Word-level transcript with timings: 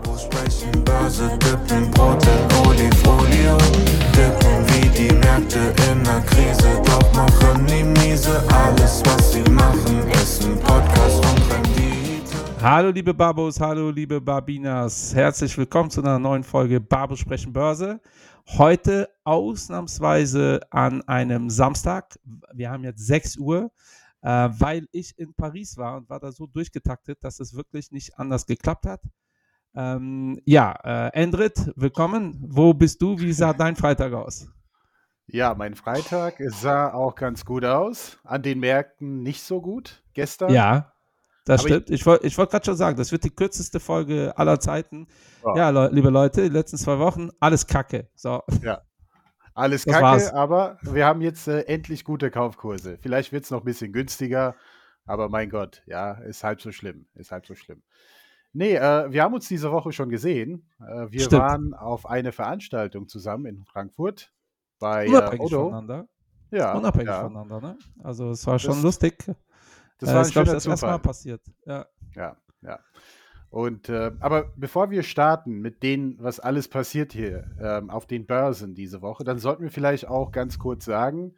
Sprechen 0.00 0.84
Börse, 0.84 1.28
dippen 1.38 1.90
Brot 1.90 2.24
in 2.24 2.66
Olifolie. 2.66 3.56
Dippen 4.16 4.64
wie 4.68 4.88
die 4.88 5.14
Märkte 5.14 5.74
in 5.90 6.02
der 6.04 6.20
Krise, 6.22 6.80
doch 6.84 7.12
machen 7.14 7.66
die 7.66 7.84
miese. 7.84 8.42
Alles, 8.48 9.02
was 9.04 9.32
sie 9.32 9.42
machen, 9.50 10.08
ist 10.12 10.44
ein 10.44 10.58
Podcast 10.60 11.24
und 11.24 11.52
Rendite. 11.52 12.62
Hallo 12.62 12.90
liebe 12.90 13.12
Babos, 13.12 13.60
hallo 13.60 13.90
liebe 13.90 14.20
Babinas, 14.20 15.14
herzlich 15.14 15.56
willkommen 15.58 15.90
zu 15.90 16.00
einer 16.00 16.18
neuen 16.18 16.44
Folge 16.44 16.80
Babos 16.80 17.18
sprechen 17.18 17.52
Börse. 17.52 18.00
Heute 18.46 19.08
ausnahmsweise 19.24 20.60
an 20.70 21.02
einem 21.02 21.50
Samstag. 21.50 22.18
Wir 22.52 22.70
haben 22.70 22.84
jetzt 22.84 23.06
6 23.06 23.36
Uhr, 23.36 23.70
äh, 24.22 24.48
weil 24.58 24.88
ich 24.92 25.18
in 25.18 25.34
Paris 25.34 25.76
war 25.76 25.96
und 25.98 26.08
war 26.08 26.20
da 26.20 26.32
so 26.32 26.46
durchgetaktet, 26.46 27.22
dass 27.22 27.38
es 27.38 27.54
wirklich 27.54 27.90
nicht 27.90 28.18
anders 28.18 28.46
geklappt 28.46 28.86
hat. 28.86 29.00
Ähm, 29.74 30.40
ja, 30.44 30.72
äh, 30.82 31.12
Endrit, 31.14 31.72
willkommen. 31.76 32.44
Wo 32.48 32.74
bist 32.74 33.00
du? 33.02 33.18
Wie 33.20 33.32
sah 33.32 33.52
dein 33.52 33.76
Freitag 33.76 34.12
aus? 34.12 34.48
Ja, 35.26 35.54
mein 35.54 35.74
Freitag 35.76 36.34
sah 36.48 36.92
auch 36.92 37.14
ganz 37.14 37.44
gut 37.44 37.64
aus. 37.64 38.18
An 38.24 38.42
den 38.42 38.58
Märkten 38.58 39.22
nicht 39.22 39.42
so 39.42 39.60
gut 39.60 40.02
gestern. 40.12 40.52
Ja, 40.52 40.92
das 41.44 41.60
Aber 41.60 41.68
stimmt. 41.68 41.90
Ich, 41.90 42.04
wollte 42.04 42.26
ich 42.26 42.36
wollte 42.36 42.50
gerade 42.50 42.64
schon 42.64 42.76
sagen, 42.76 42.96
das 42.96 43.12
wird 43.12 43.22
die 43.22 43.30
kürzeste 43.30 43.78
Folge 43.78 44.36
aller 44.36 44.58
Zeiten. 44.58 45.06
Ja. 45.44 45.56
Ja, 45.56 45.70
Leu- 45.70 45.88
liebe 45.92 46.10
Leute, 46.10 46.42
die 46.42 46.48
letzten 46.48 46.76
zwei 46.78 46.98
Wochen, 46.98 47.30
alles 47.38 47.66
Kacke. 47.66 48.08
So, 48.14 48.42
Ja. 48.62 48.82
Alles 49.54 49.84
Das 49.84 49.94
kacke, 49.94 50.04
war's. 50.04 50.32
aber 50.32 50.78
wir 50.82 51.04
haben 51.06 51.20
jetzt 51.20 51.46
äh, 51.48 51.62
endlich 51.62 52.04
gute 52.04 52.30
Kaufkurse. 52.30 52.98
Vielleicht 53.02 53.30
wird 53.32 53.44
es 53.44 53.50
noch 53.50 53.60
ein 53.60 53.64
bisschen 53.64 53.92
günstiger, 53.92 54.54
aber 55.06 55.28
mein 55.28 55.50
Gott, 55.50 55.82
ja, 55.86 56.12
ist 56.12 56.44
halb 56.44 56.60
so 56.62 56.72
schlimm. 56.72 57.06
Ist 57.14 57.30
halb 57.32 57.46
so 57.46 57.54
schlimm. 57.54 57.82
Nee, 58.52 58.74
äh, 58.74 59.12
wir 59.12 59.22
haben 59.22 59.34
uns 59.34 59.46
diese 59.48 59.70
Woche 59.70 59.92
schon 59.92 60.08
gesehen. 60.08 60.68
Äh, 60.80 61.06
wir 61.10 61.20
Stimmt. 61.20 61.42
waren 61.42 61.74
auf 61.74 62.06
eine 62.06 62.32
Veranstaltung 62.32 63.06
zusammen 63.08 63.46
in 63.46 63.64
Frankfurt 63.64 64.32
bei 64.78 65.06
äh, 65.06 65.08
unabhängig 65.10 65.46
Odo. 65.46 65.64
voneinander. 65.64 66.08
Ja, 66.50 66.72
unabhängig 66.76 67.08
ja. 67.08 67.22
voneinander, 67.22 67.60
ne? 67.60 67.78
Also 68.02 68.30
es 68.30 68.44
war 68.46 68.58
schon 68.58 68.72
Das- 68.74 68.82
lustig. 68.82 69.18
Das 69.98 70.08
Äh, 70.08 70.12
war 70.14 70.20
ein 70.22 70.26
ich 70.26 70.32
glaube, 70.32 70.52
das 70.52 70.66
erste 70.66 70.86
Mal 70.86 70.98
passiert. 70.98 71.42
Ja. 71.66 71.86
Ja, 72.16 72.36
ja. 72.62 72.80
Und 73.50 73.88
äh, 73.88 74.12
aber 74.20 74.52
bevor 74.56 74.90
wir 74.90 75.02
starten 75.02 75.60
mit 75.60 75.82
dem, 75.82 76.16
was 76.20 76.40
alles 76.40 76.68
passiert 76.68 77.12
hier 77.12 77.50
ähm, 77.60 77.90
auf 77.90 78.06
den 78.06 78.26
Börsen 78.26 78.74
diese 78.74 79.02
Woche, 79.02 79.24
dann 79.24 79.38
sollten 79.38 79.62
wir 79.64 79.70
vielleicht 79.70 80.08
auch 80.08 80.30
ganz 80.32 80.58
kurz 80.58 80.84
sagen, 80.84 81.34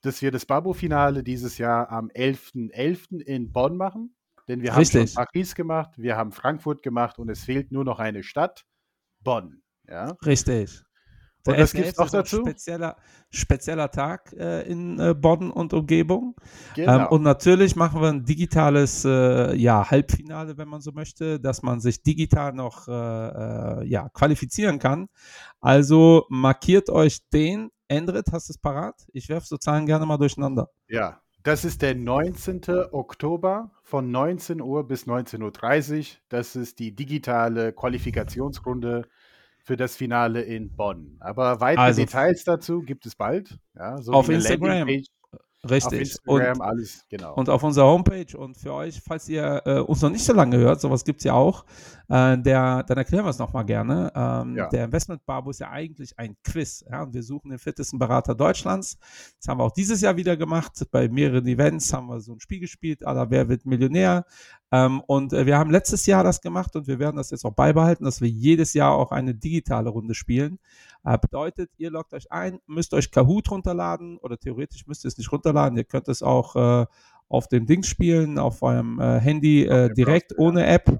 dass 0.00 0.22
wir 0.22 0.30
das 0.30 0.46
Babo-Finale 0.46 1.22
dieses 1.22 1.58
Jahr 1.58 1.90
am 1.90 2.08
11.11. 2.08 3.20
in 3.20 3.52
Bonn 3.52 3.76
machen. 3.76 4.14
Denn 4.48 4.62
wir 4.62 4.72
haben 4.72 4.80
Richtig. 4.80 5.12
schon 5.12 5.24
Paris 5.24 5.54
gemacht, 5.54 5.90
wir 5.96 6.16
haben 6.16 6.32
Frankfurt 6.32 6.82
gemacht 6.82 7.18
und 7.18 7.28
es 7.30 7.44
fehlt 7.44 7.72
nur 7.72 7.84
noch 7.84 7.98
eine 7.98 8.22
Stadt, 8.22 8.64
Bonn. 9.20 9.62
Ja, 9.88 10.16
Richtig. 10.24 10.82
Und 11.46 11.58
was 11.58 11.72
gibt's 11.72 11.90
11.11. 11.90 11.98
noch 11.98 12.06
ist 12.06 12.14
ein 12.14 12.20
dazu? 12.20 12.36
Spezieller, 12.38 12.96
spezieller 13.30 13.90
Tag 13.90 14.32
äh, 14.32 14.62
in 14.62 14.98
äh, 14.98 15.14
Bonn 15.14 15.50
und 15.50 15.74
Umgebung. 15.74 16.36
genau. 16.74 17.00
Ähm, 17.00 17.06
und 17.08 17.22
natürlich 17.22 17.76
machen 17.76 18.00
wir 18.00 18.08
ein 18.08 18.24
digitales 18.24 19.04
äh, 19.04 19.54
ja, 19.54 19.90
Halbfinale, 19.90 20.56
wenn 20.56 20.68
man 20.68 20.80
so 20.80 20.92
möchte, 20.92 21.38
dass 21.38 21.62
man 21.62 21.80
sich 21.80 22.02
digital 22.02 22.54
noch 22.54 22.88
äh, 22.88 22.92
äh, 22.92 23.86
ja, 23.86 24.08
qualifizieren 24.08 24.78
kann. 24.78 25.08
Also 25.60 26.24
markiert 26.30 26.88
euch 26.90 27.18
den. 27.30 27.70
Endrit, 27.86 28.32
hast 28.32 28.48
du 28.48 28.54
es 28.54 28.58
parat? 28.58 28.94
Ich 29.12 29.28
werfe 29.28 29.46
so 29.46 29.58
Zahlen 29.58 29.84
gerne 29.84 30.06
mal 30.06 30.16
durcheinander. 30.16 30.70
Ja, 30.88 31.20
das 31.44 31.64
ist 31.64 31.82
der 31.82 31.94
19. 31.94 32.62
Oktober 32.90 33.70
von 33.82 34.10
19 34.10 34.60
Uhr 34.60 34.86
bis 34.88 35.06
19.30 35.06 35.98
Uhr. 35.98 36.06
Das 36.28 36.56
ist 36.56 36.78
die 36.80 36.94
digitale 36.96 37.72
Qualifikationsrunde 37.72 39.06
für 39.62 39.76
das 39.76 39.94
Finale 39.96 40.42
in 40.42 40.74
Bonn. 40.74 41.16
Aber 41.20 41.60
weitere 41.60 41.84
Also- 41.84 42.00
Details 42.02 42.44
dazu 42.44 42.80
gibt 42.82 43.06
es 43.06 43.14
bald. 43.14 43.58
Ja, 43.74 43.98
so 44.00 44.12
Auf 44.12 44.28
Instagram. 44.28 44.68
Landingpage, 44.68 45.06
Auf 45.64 45.70
Richtig. 45.70 46.00
Instagram, 46.00 46.58
Und 46.58 46.60
alles, 46.60 47.04
genau. 47.08 47.34
Und 47.34 47.48
auf 47.48 47.62
unserer 47.62 47.86
Homepage 47.86 48.36
und 48.36 48.56
für 48.56 48.72
euch, 48.74 49.00
falls 49.00 49.28
ihr 49.28 49.62
äh, 49.64 49.78
uns 49.80 50.02
noch 50.02 50.10
nicht 50.10 50.24
so 50.24 50.32
lange 50.32 50.58
hört, 50.58 50.80
sowas 50.80 51.04
gibt 51.04 51.20
es 51.20 51.24
ja 51.24 51.32
auch, 51.32 51.64
äh, 52.08 52.36
der, 52.38 52.82
dann 52.82 52.98
erklären 52.98 53.24
wir 53.24 53.30
es 53.30 53.38
nochmal 53.38 53.64
gerne. 53.64 54.12
Ähm, 54.14 54.56
Ja. 54.56 54.68
Der 54.68 54.84
Investment 54.84 55.24
Barbo 55.24 55.50
ist 55.50 55.60
ja 55.60 55.70
eigentlich 55.70 56.18
ein 56.18 56.36
Quiz. 56.44 56.84
Ja? 56.90 57.02
Und 57.02 57.14
wir 57.14 57.22
suchen 57.22 57.50
den 57.50 57.58
fittesten 57.58 57.98
Berater 57.98 58.34
Deutschlands. 58.34 58.98
Das 59.38 59.48
haben 59.48 59.58
wir 59.58 59.64
auch 59.64 59.72
dieses 59.72 60.00
Jahr 60.00 60.16
wieder 60.16 60.36
gemacht. 60.36 60.72
Bei 60.90 61.08
mehreren 61.08 61.46
Events 61.46 61.92
haben 61.92 62.08
wir 62.08 62.20
so 62.20 62.32
ein 62.32 62.40
Spiel 62.40 62.60
gespielt, 62.60 63.06
aller 63.06 63.30
Wer 63.30 63.48
wird 63.48 63.64
Millionär. 63.64 64.26
Ähm, 64.74 65.02
und 65.06 65.32
äh, 65.32 65.46
wir 65.46 65.56
haben 65.56 65.70
letztes 65.70 66.04
Jahr 66.06 66.24
das 66.24 66.40
gemacht 66.40 66.74
und 66.74 66.88
wir 66.88 66.98
werden 66.98 67.16
das 67.16 67.30
jetzt 67.30 67.44
auch 67.44 67.54
beibehalten, 67.54 68.04
dass 68.04 68.20
wir 68.20 68.28
jedes 68.28 68.74
Jahr 68.74 68.92
auch 68.92 69.12
eine 69.12 69.32
digitale 69.32 69.88
Runde 69.88 70.14
spielen. 70.14 70.58
Äh, 71.04 71.16
bedeutet, 71.16 71.70
ihr 71.76 71.92
loggt 71.92 72.12
euch 72.12 72.32
ein, 72.32 72.58
müsst 72.66 72.92
euch 72.92 73.12
Kahoot 73.12 73.52
runterladen 73.52 74.18
oder 74.18 74.36
theoretisch 74.36 74.88
müsst 74.88 75.04
ihr 75.04 75.08
es 75.08 75.16
nicht 75.16 75.30
runterladen. 75.30 75.78
Ihr 75.78 75.84
könnt 75.84 76.08
es 76.08 76.24
auch 76.24 76.56
äh, 76.56 76.86
auf 77.28 77.46
dem 77.46 77.66
Ding 77.66 77.84
spielen, 77.84 78.36
auf 78.36 78.62
eurem 78.62 78.98
äh, 78.98 79.20
Handy 79.20 79.64
äh, 79.64 79.94
direkt 79.94 80.36
ohne 80.38 80.66
App. 80.66 80.98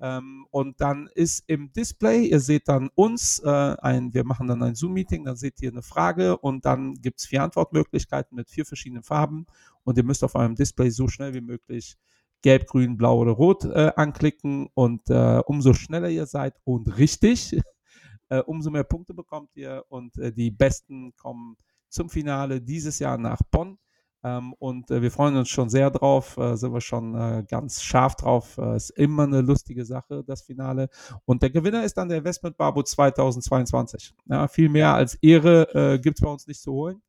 Ähm, 0.00 0.46
und 0.52 0.80
dann 0.80 1.08
ist 1.12 1.42
im 1.48 1.72
Display, 1.72 2.26
ihr 2.26 2.38
seht 2.38 2.68
dann 2.68 2.88
uns, 2.94 3.40
äh, 3.40 3.48
ein, 3.48 4.14
wir 4.14 4.22
machen 4.22 4.46
dann 4.46 4.62
ein 4.62 4.76
Zoom-Meeting, 4.76 5.24
dann 5.24 5.34
seht 5.34 5.60
ihr 5.60 5.72
eine 5.72 5.82
Frage 5.82 6.38
und 6.38 6.64
dann 6.64 6.94
gibt 6.94 7.18
es 7.18 7.26
vier 7.26 7.42
Antwortmöglichkeiten 7.42 8.36
mit 8.36 8.48
vier 8.48 8.64
verschiedenen 8.64 9.02
Farben 9.02 9.46
und 9.82 9.96
ihr 9.96 10.04
müsst 10.04 10.22
auf 10.22 10.36
eurem 10.36 10.54
Display 10.54 10.90
so 10.90 11.08
schnell 11.08 11.34
wie 11.34 11.40
möglich 11.40 11.96
gelb, 12.42 12.66
grün, 12.66 12.96
blau 12.96 13.18
oder 13.18 13.32
rot 13.32 13.64
äh, 13.64 13.92
anklicken 13.96 14.68
und 14.74 15.08
äh, 15.10 15.40
umso 15.46 15.72
schneller 15.72 16.08
ihr 16.08 16.26
seid 16.26 16.54
und 16.64 16.98
richtig, 16.98 17.60
äh, 18.28 18.40
umso 18.40 18.70
mehr 18.70 18.84
Punkte 18.84 19.14
bekommt 19.14 19.50
ihr 19.54 19.84
und 19.88 20.16
äh, 20.18 20.32
die 20.32 20.50
Besten 20.50 21.14
kommen 21.16 21.56
zum 21.88 22.10
Finale 22.10 22.60
dieses 22.60 22.98
Jahr 22.98 23.18
nach 23.18 23.40
Bonn. 23.50 23.78
Ähm, 24.24 24.52
und 24.58 24.90
äh, 24.90 25.00
wir 25.00 25.12
freuen 25.12 25.36
uns 25.36 25.48
schon 25.48 25.68
sehr 25.68 25.90
drauf, 25.90 26.36
äh, 26.38 26.56
sind 26.56 26.72
wir 26.72 26.80
schon 26.80 27.46
ganz 27.46 27.82
scharf 27.82 28.16
drauf. 28.16 28.58
Ist 28.58 28.90
immer 28.90 29.22
eine 29.24 29.40
lustige 29.40 29.84
Sache, 29.84 30.24
das 30.24 30.42
Finale. 30.42 30.88
Und 31.24 31.42
der 31.42 31.50
Gewinner 31.50 31.84
ist 31.84 31.96
dann 31.96 32.08
der 32.08 32.18
Investment 32.18 32.56
Barbo 32.56 32.82
2022. 32.82 34.14
Ja, 34.26 34.48
viel 34.48 34.68
mehr 34.68 34.94
als 34.94 35.14
Ehre 35.16 35.94
äh, 35.94 35.98
gibt 36.00 36.18
es 36.18 36.24
bei 36.24 36.30
uns 36.30 36.46
nicht 36.46 36.60
zu 36.60 36.72
holen. 36.72 37.00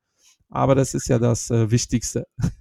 Aber 0.49 0.75
das 0.75 0.93
ist 0.93 1.07
ja 1.07 1.19
das 1.19 1.49
Wichtigste. 1.51 2.27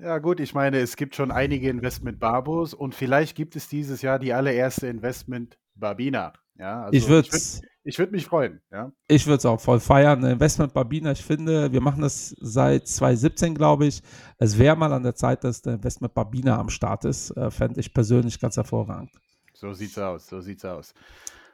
Ja, 0.00 0.18
gut, 0.18 0.38
ich 0.40 0.54
meine, 0.54 0.78
es 0.78 0.96
gibt 0.96 1.16
schon 1.16 1.30
einige 1.30 1.68
Investment-Barbos 1.70 2.72
und 2.74 2.94
vielleicht 2.94 3.36
gibt 3.36 3.56
es 3.56 3.68
dieses 3.68 4.02
Jahr 4.02 4.18
die 4.18 4.32
allererste 4.32 4.86
Investment-Babina. 4.86 6.32
Ja, 6.56 6.84
also 6.84 6.96
ich 6.96 7.08
würde 7.08 7.28
würd- 7.28 7.62
ich 7.84 7.98
würd 7.98 8.12
mich 8.12 8.26
freuen. 8.26 8.60
Ja, 8.70 8.92
Ich 9.08 9.26
würde 9.26 9.38
es 9.38 9.46
auch 9.46 9.60
voll 9.60 9.80
feiern. 9.80 10.22
Investment 10.24 10.74
Babina, 10.74 11.12
ich 11.12 11.24
finde, 11.24 11.72
wir 11.72 11.80
machen 11.80 12.02
das 12.02 12.34
seit 12.40 12.86
2017, 12.86 13.54
glaube 13.54 13.86
ich. 13.86 14.02
Es 14.38 14.58
wäre 14.58 14.76
mal 14.76 14.92
an 14.92 15.02
der 15.04 15.14
Zeit, 15.14 15.42
dass 15.44 15.62
der 15.62 15.74
Investment 15.74 16.14
Babina 16.14 16.58
am 16.58 16.68
Start 16.68 17.04
ist. 17.04 17.30
Äh, 17.36 17.50
Fände 17.50 17.80
ich 17.80 17.92
persönlich 17.94 18.38
ganz 18.40 18.56
hervorragend. 18.56 19.10
So 19.54 19.72
sieht's 19.72 19.98
aus, 19.98 20.26
so 20.26 20.40
sieht's 20.40 20.64
aus. 20.64 20.92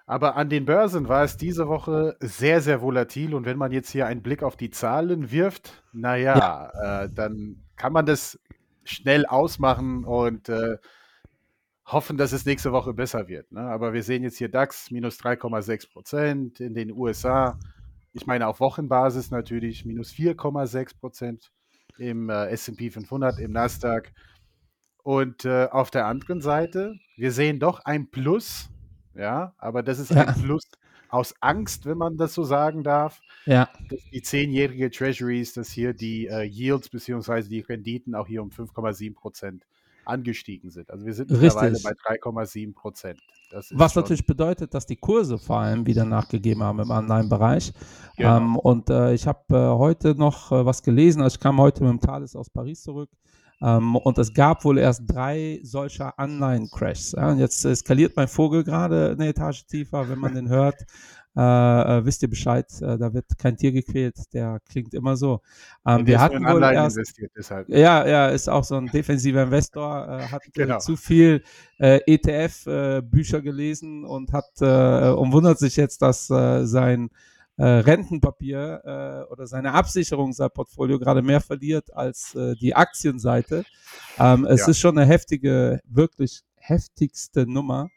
Aber 0.06 0.36
an 0.36 0.50
den 0.50 0.66
Börsen 0.66 1.08
war 1.08 1.24
es 1.24 1.36
diese 1.38 1.66
Woche 1.66 2.16
sehr, 2.20 2.60
sehr 2.60 2.82
volatil. 2.82 3.34
Und 3.34 3.46
wenn 3.46 3.56
man 3.56 3.72
jetzt 3.72 3.90
hier 3.90 4.06
einen 4.06 4.22
Blick 4.22 4.42
auf 4.42 4.56
die 4.56 4.70
Zahlen 4.70 5.30
wirft, 5.30 5.82
naja, 5.92 7.04
äh, 7.04 7.08
dann 7.12 7.64
kann 7.76 7.92
man 7.92 8.04
das 8.04 8.38
schnell 8.84 9.24
ausmachen 9.24 10.04
und 10.04 10.50
äh, 10.50 10.76
hoffen, 11.86 12.18
dass 12.18 12.32
es 12.32 12.44
nächste 12.44 12.72
Woche 12.72 12.92
besser 12.92 13.28
wird. 13.28 13.50
Ne? 13.52 13.60
Aber 13.60 13.92
wir 13.92 14.02
sehen 14.02 14.22
jetzt 14.22 14.38
hier 14.38 14.50
DAX 14.50 14.90
minus 14.90 15.18
3,6 15.20 15.90
Prozent 15.90 16.60
in 16.60 16.74
den 16.74 16.92
USA. 16.92 17.58
Ich 18.12 18.26
meine 18.26 18.46
auf 18.46 18.60
Wochenbasis 18.60 19.30
natürlich 19.30 19.84
minus 19.84 20.12
4,6 20.12 20.98
Prozent 20.98 21.50
im 21.98 22.28
äh, 22.28 22.48
S&P 22.48 22.90
500, 22.90 23.38
im 23.38 23.52
Nasdaq. 23.52 24.12
Und 25.02 25.44
äh, 25.44 25.68
auf 25.70 25.90
der 25.90 26.06
anderen 26.06 26.40
Seite, 26.40 26.94
wir 27.16 27.32
sehen 27.32 27.58
doch 27.58 27.80
ein 27.84 28.10
Plus, 28.10 28.70
ja, 29.16 29.54
aber 29.58 29.82
das 29.82 29.98
ist 29.98 30.10
Ja. 30.10 30.28
ein 30.28 30.34
Plus 30.42 30.64
aus 31.08 31.34
Angst, 31.40 31.86
wenn 31.86 31.98
man 31.98 32.16
das 32.16 32.34
so 32.34 32.42
sagen 32.44 32.82
darf, 32.82 33.20
Ja, 33.46 33.68
dass 33.88 34.00
die 34.12 34.22
zehnjährige 34.22 34.90
Treasuries, 34.90 35.52
dass 35.52 35.70
hier 35.70 35.94
die 35.94 36.26
äh, 36.26 36.42
Yields 36.42 36.88
bzw. 36.88 37.42
die 37.42 37.60
Renditen 37.60 38.14
auch 38.14 38.26
hier 38.26 38.42
um 38.42 38.50
5,7 38.50 39.14
Prozent 39.14 39.64
angestiegen 40.04 40.70
sind. 40.70 40.90
Also 40.90 41.06
wir 41.06 41.14
sind 41.14 41.30
mittlerweile 41.30 41.72
Richtig. 41.72 41.84
bei 41.84 42.16
3,7 42.16 42.74
Prozent. 42.74 43.20
Das 43.50 43.70
ist 43.70 43.78
was 43.78 43.94
natürlich 43.94 44.26
bedeutet, 44.26 44.74
dass 44.74 44.86
die 44.86 44.96
Kurse 44.96 45.38
vor 45.38 45.58
allem 45.60 45.86
wieder 45.86 46.04
nachgegeben 46.04 46.62
haben 46.62 46.80
im 46.80 46.90
Anleihenbereich. 46.90 47.72
Genau. 48.16 48.36
Ähm, 48.36 48.56
und 48.56 48.90
äh, 48.90 49.14
ich 49.14 49.26
habe 49.26 49.40
äh, 49.50 49.78
heute 49.78 50.14
noch 50.14 50.50
äh, 50.52 50.66
was 50.66 50.82
gelesen, 50.82 51.22
also 51.22 51.34
ich 51.36 51.40
kam 51.40 51.58
heute 51.58 51.82
mit 51.84 51.92
dem 51.92 52.00
Thales 52.00 52.34
aus 52.36 52.50
Paris 52.50 52.82
zurück. 52.82 53.10
Ähm, 53.62 53.96
und 53.96 54.18
es 54.18 54.32
gab 54.32 54.64
wohl 54.64 54.78
erst 54.78 55.02
drei 55.06 55.60
solcher 55.62 56.14
Online-Crashs. 56.18 57.12
Ja? 57.12 57.34
Jetzt 57.34 57.64
eskaliert 57.64 58.16
mein 58.16 58.28
Vogel 58.28 58.64
gerade 58.64 59.12
eine 59.12 59.28
Etage 59.28 59.66
tiefer, 59.66 60.08
wenn 60.08 60.18
man 60.18 60.34
den 60.34 60.48
hört. 60.48 60.84
Äh, 61.36 61.40
äh, 61.40 62.04
wisst 62.04 62.22
ihr 62.22 62.30
Bescheid, 62.30 62.66
äh, 62.80 62.96
da 62.96 63.12
wird 63.12 63.26
kein 63.38 63.56
Tier 63.56 63.72
gequält, 63.72 64.32
der 64.32 64.60
klingt 64.70 64.94
immer 64.94 65.16
so. 65.16 65.40
Ähm, 65.84 66.06
wir 66.06 66.20
hatten 66.20 66.44
wohl 66.44 66.62
erst, 66.62 67.00
deshalb. 67.36 67.68
Ja, 67.68 68.06
ja, 68.06 68.28
ist 68.28 68.48
auch 68.48 68.62
so 68.62 68.76
ein 68.76 68.86
defensiver 68.86 69.42
Investor, 69.42 70.08
äh, 70.08 70.22
hat 70.28 70.42
genau. 70.52 70.78
zu 70.78 70.96
viel 70.96 71.42
ETF-Bücher 71.78 73.42
gelesen 73.42 74.04
und 74.04 74.32
hat 74.32 74.62
und 74.62 75.32
wundert 75.32 75.58
sich 75.58 75.74
jetzt, 75.74 76.02
dass 76.02 76.28
sein 76.28 77.10
äh, 77.56 77.64
Rentenpapier 77.64 78.82
äh, 78.84 79.32
oder 79.32 79.46
seine 79.46 79.72
Absicherung 79.72 80.32
sein 80.32 80.50
Portfolio 80.52 80.98
gerade 80.98 81.22
mehr 81.22 81.40
verliert 81.40 81.94
als 81.94 82.34
äh, 82.34 82.54
die 82.56 82.74
Aktienseite. 82.74 83.64
Ähm, 84.18 84.44
es 84.44 84.62
ja. 84.62 84.68
ist 84.68 84.80
schon 84.80 84.98
eine 84.98 85.06
heftige, 85.06 85.80
wirklich 85.86 86.42
heftigste 86.56 87.46
Nummer. 87.46 87.90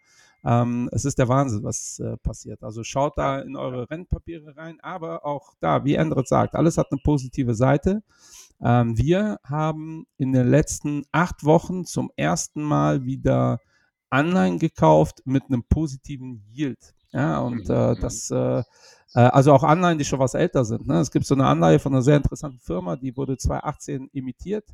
Ähm, 0.45 0.89
es 0.91 1.05
ist 1.05 1.17
der 1.17 1.27
Wahnsinn, 1.27 1.63
was 1.63 1.99
äh, 1.99 2.17
passiert. 2.17 2.63
Also 2.63 2.83
schaut 2.83 3.17
da 3.17 3.39
in 3.39 3.55
eure 3.55 3.89
Rentenpapiere 3.89 4.55
rein, 4.55 4.79
aber 4.81 5.25
auch 5.25 5.55
da, 5.59 5.83
wie 5.83 5.95
Endret 5.95 6.27
sagt, 6.27 6.55
alles 6.55 6.77
hat 6.77 6.87
eine 6.91 7.01
positive 7.03 7.55
Seite. 7.55 8.03
Ähm, 8.61 8.97
wir 8.97 9.39
haben 9.43 10.05
in 10.17 10.33
den 10.33 10.47
letzten 10.47 11.03
acht 11.11 11.43
Wochen 11.43 11.85
zum 11.85 12.11
ersten 12.15 12.61
Mal 12.61 13.05
wieder 13.05 13.59
Anleihen 14.09 14.59
gekauft 14.59 15.21
mit 15.25 15.43
einem 15.47 15.63
positiven 15.63 16.45
Yield. 16.49 16.93
Ja, 17.11 17.39
und 17.39 17.67
mhm, 17.67 17.75
äh, 17.75 17.95
mhm. 17.95 17.99
das, 17.99 18.31
äh, 18.31 18.63
also 19.21 19.53
auch 19.53 19.63
Anleihen, 19.63 19.97
die 19.97 20.05
schon 20.05 20.19
was 20.19 20.33
älter 20.33 20.65
sind. 20.65 20.87
Ne? 20.87 20.99
Es 20.99 21.11
gibt 21.11 21.25
so 21.25 21.35
eine 21.35 21.45
Anleihe 21.45 21.79
von 21.79 21.93
einer 21.93 22.01
sehr 22.01 22.17
interessanten 22.17 22.59
Firma, 22.59 22.95
die 22.95 23.15
wurde 23.15 23.37
2018 23.37 24.09
imitiert 24.13 24.65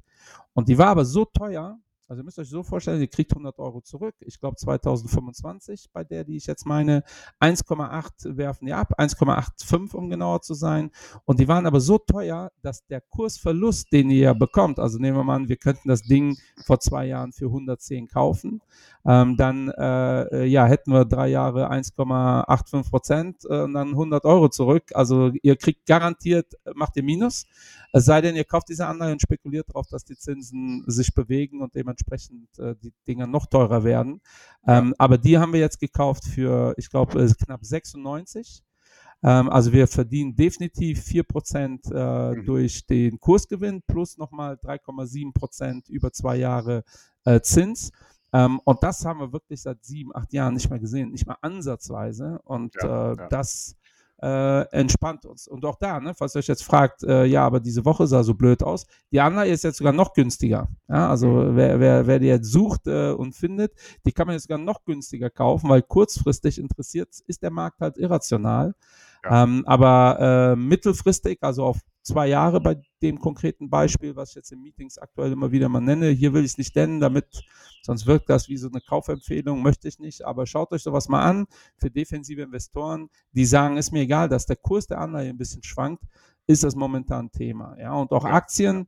und 0.54 0.68
die 0.68 0.78
war 0.78 0.88
aber 0.88 1.06
so 1.06 1.26
teuer, 1.26 1.78
also 2.08 2.22
ihr 2.22 2.26
müsst 2.26 2.40
euch 2.40 2.50
so 2.50 2.64
vorstellen, 2.64 3.02
ihr 3.02 3.08
kriegt 3.08 3.32
100 3.32 3.58
Euro 3.60 3.82
zurück. 3.82 4.16
Ich 4.20 4.40
glaube 4.40 4.56
2025 4.58 5.90
bei 5.94 6.04
der, 6.04 6.24
die 6.24 6.36
ich 6.36 6.46
jetzt 6.46 6.66
meine, 6.66 7.04
1,8 7.40 8.38
werfen 8.38 8.66
die 8.66 8.74
ab, 8.74 9.00
1,85 9.00 9.96
um 9.96 10.10
genauer 10.10 10.42
zu 10.42 10.54
sein. 10.54 10.92
Und 11.26 11.40
die 11.40 11.48
waren 11.48 11.66
aber 11.66 11.80
so 11.80 11.98
teuer, 11.98 12.52
dass 12.62 12.86
der 12.88 13.02
Kursverlust, 13.02 13.92
den 13.92 14.10
ihr 14.10 14.22
ja 14.22 14.34
bekommt, 14.34 14.80
also 14.80 15.00
nehmen 15.00 15.18
wir 15.18 15.24
mal 15.24 15.36
an, 15.36 15.50
wir 15.50 15.58
könnten 15.58 15.88
das 15.88 16.02
Ding 16.04 16.38
vor 16.66 16.80
zwei 16.80 17.06
Jahren 17.06 17.32
für 17.32 17.46
110 17.46 18.08
kaufen, 18.08 18.62
ähm, 19.06 19.38
dann 19.38 19.70
äh, 19.70 20.46
ja, 20.46 20.66
hätten 20.66 20.92
wir 20.92 21.06
drei 21.06 21.30
Jahre 21.30 21.72
1,85 21.72 22.90
Prozent 22.90 23.44
äh, 23.50 23.62
und 23.62 23.74
dann 23.74 23.90
100 23.90 24.26
Euro 24.26 24.50
zurück. 24.50 24.92
Also 24.94 25.32
ihr 25.42 25.56
kriegt 25.56 25.86
garantiert, 25.86 26.54
macht 26.76 26.96
ihr 26.98 27.04
Minus. 27.04 27.46
Es 27.96 28.06
sei 28.06 28.22
denn, 28.22 28.36
ihr 28.36 28.44
kauft 28.44 28.70
diese 28.70 28.88
Anleihe 28.88 29.14
und 29.14 29.22
spekuliert 29.22 29.70
darauf, 29.70 29.88
dass 29.88 30.04
die 30.04 30.18
Zinsen 30.18 30.84
sich 30.88 31.14
bewegen 31.14 31.62
und 31.62 31.76
dementsprechend 31.76 32.50
äh, 32.58 32.76
die 32.76 32.92
Dinge 33.08 33.28
noch 33.28 33.46
teurer 33.46 33.84
werden. 33.84 34.20
Ähm, 34.68 34.96
aber 34.98 35.20
die 35.20 35.38
haben 35.38 35.54
wir 35.54 35.60
jetzt 35.60 35.80
gekauft 35.80 36.26
für, 36.26 36.74
ich 36.78 36.90
glaube, 36.90 37.24
äh, 37.24 37.32
knapp 37.46 37.64
96. 37.64 38.64
Ähm, 39.22 39.48
also 39.48 39.72
wir 39.72 39.88
verdienen 39.88 40.36
definitiv 40.36 41.02
4% 41.02 41.94
äh, 41.94 42.36
mhm. 42.36 42.46
durch 42.46 42.88
den 42.88 43.20
Kursgewinn 43.20 43.84
plus 43.86 44.18
nochmal 44.18 44.56
3,7% 44.56 45.88
über 45.90 46.12
zwei 46.12 46.38
Jahre 46.38 46.84
äh, 47.26 47.42
Zins. 47.42 47.92
Ähm, 48.34 48.60
und 48.66 48.82
das 48.82 49.06
haben 49.06 49.20
wir 49.20 49.32
wirklich 49.32 49.62
seit 49.62 49.84
sieben, 49.86 50.16
acht 50.16 50.34
Jahren 50.34 50.56
nicht 50.56 50.68
mehr 50.68 50.80
gesehen, 50.80 51.12
nicht 51.12 51.28
mal 51.28 51.38
ansatzweise. 51.42 52.40
Und 52.44 52.74
ja, 52.82 53.14
äh, 53.14 53.18
ja. 53.18 53.28
das 53.28 53.76
äh, 54.24 54.62
entspannt 54.72 55.26
uns. 55.26 55.48
Und 55.48 55.66
auch 55.66 55.76
da, 55.76 56.00
ne, 56.00 56.14
falls 56.16 56.34
ihr 56.36 56.40
euch 56.40 56.48
jetzt 56.48 56.64
fragt, 56.64 57.04
äh, 57.04 57.26
ja, 57.26 57.46
aber 57.46 57.60
diese 57.60 57.84
Woche 57.84 58.08
sah 58.08 58.24
so 58.24 58.34
blöd 58.34 58.64
aus, 58.64 58.86
die 59.12 59.20
Anleihe 59.20 59.52
ist 59.52 59.66
jetzt 59.66 59.78
sogar 59.78 59.92
noch 59.92 60.14
günstiger. 60.14 60.70
Ja, 60.88 61.10
also 61.10 61.28
mhm. 61.28 61.56
wer, 61.58 61.80
wer, 61.82 62.08
wer 62.08 62.20
die 62.20 62.28
jetzt 62.28 62.50
sucht 62.50 62.88
äh, 62.88 63.12
und 63.12 63.36
findet, 63.36 63.74
die 64.06 64.14
kann 64.14 64.28
man 64.28 64.36
jetzt 64.36 64.44
sogar 64.44 64.60
noch 64.60 64.86
günstiger 64.86 65.30
kaufen, 65.30 65.70
weil 65.70 65.82
kurzfristig 65.82 66.58
interessiert 66.58 67.10
ist 67.28 67.44
der 67.44 67.52
Markt 67.52 67.82
halt 67.82 67.98
irrational. 67.98 68.76
Ja. 69.26 69.44
Ähm, 69.44 69.64
aber 69.66 70.54
äh, 70.54 70.56
mittelfristig, 70.56 71.40
also 71.42 71.66
auf 71.66 71.80
zwei 72.04 72.28
Jahre 72.28 72.62
bei 72.62 72.82
dem 73.02 73.20
konkreten 73.20 73.70
Beispiel, 73.70 74.16
was 74.16 74.30
ich 74.30 74.36
jetzt 74.36 74.52
in 74.52 74.62
Meetings 74.62 74.98
aktuell 74.98 75.32
immer 75.32 75.52
wieder 75.52 75.70
mal 75.70 75.82
nenne. 75.82 76.10
Hier 76.10 76.34
will 76.34 76.44
ich 76.44 76.52
es 76.52 76.58
nicht 76.58 76.76
nennen, 76.76 77.00
damit, 77.00 77.44
sonst 77.82 78.06
wirkt 78.06 78.30
das 78.30 78.50
wie 78.50 78.58
so 78.58 78.68
eine 78.68 78.82
Kaufempfehlung, 78.82 79.62
möchte 79.62 79.88
ich 79.88 80.00
nicht. 80.00 80.26
Aber 80.26 80.46
schaut 80.46 80.72
euch 80.72 80.84
sowas 80.84 81.10
mal 81.10 81.24
an 81.24 81.48
für 81.78 81.90
defensive 81.90 82.42
Investoren, 82.42 83.10
die 83.32 83.46
sagen, 83.46 83.78
ist 83.78 83.92
mir 83.92 84.02
egal, 84.02 84.30
dass 84.30 84.46
der 84.46 84.58
Kurs 84.58 84.86
der 84.86 85.00
Anleihe 85.00 85.30
ein 85.30 85.38
bisschen 85.38 85.64
schwankt, 85.64 86.04
ist 86.46 86.64
das 86.64 86.76
momentan 86.76 87.32
Thema. 87.32 87.78
Ja, 87.80 87.94
und 87.94 88.12
auch 88.12 88.26
Aktien, 88.26 88.88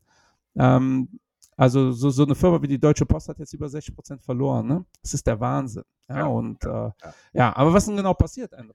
ähm, 0.58 1.20
also 1.58 1.92
so, 1.94 2.10
so 2.10 2.24
eine 2.24 2.36
Firma 2.36 2.62
wie 2.62 2.68
die 2.68 2.80
Deutsche 2.80 3.06
Post 3.06 3.30
hat 3.30 3.40
jetzt 3.40 3.54
über 3.54 3.70
60 3.70 3.96
Prozent 3.96 4.22
verloren. 4.22 4.68
Ne? 4.68 4.86
Das 5.02 5.14
ist 5.14 5.26
der 5.26 5.40
Wahnsinn. 5.40 5.84
Ja, 6.10 6.18
ja 6.18 6.26
und 6.26 6.64
äh, 6.66 6.92
ja. 7.34 7.56
aber 7.56 7.74
was 7.74 7.84
ist 7.84 7.88
denn 7.88 7.98
genau 7.98 8.14
passiert, 8.14 8.54
André? 8.54 8.74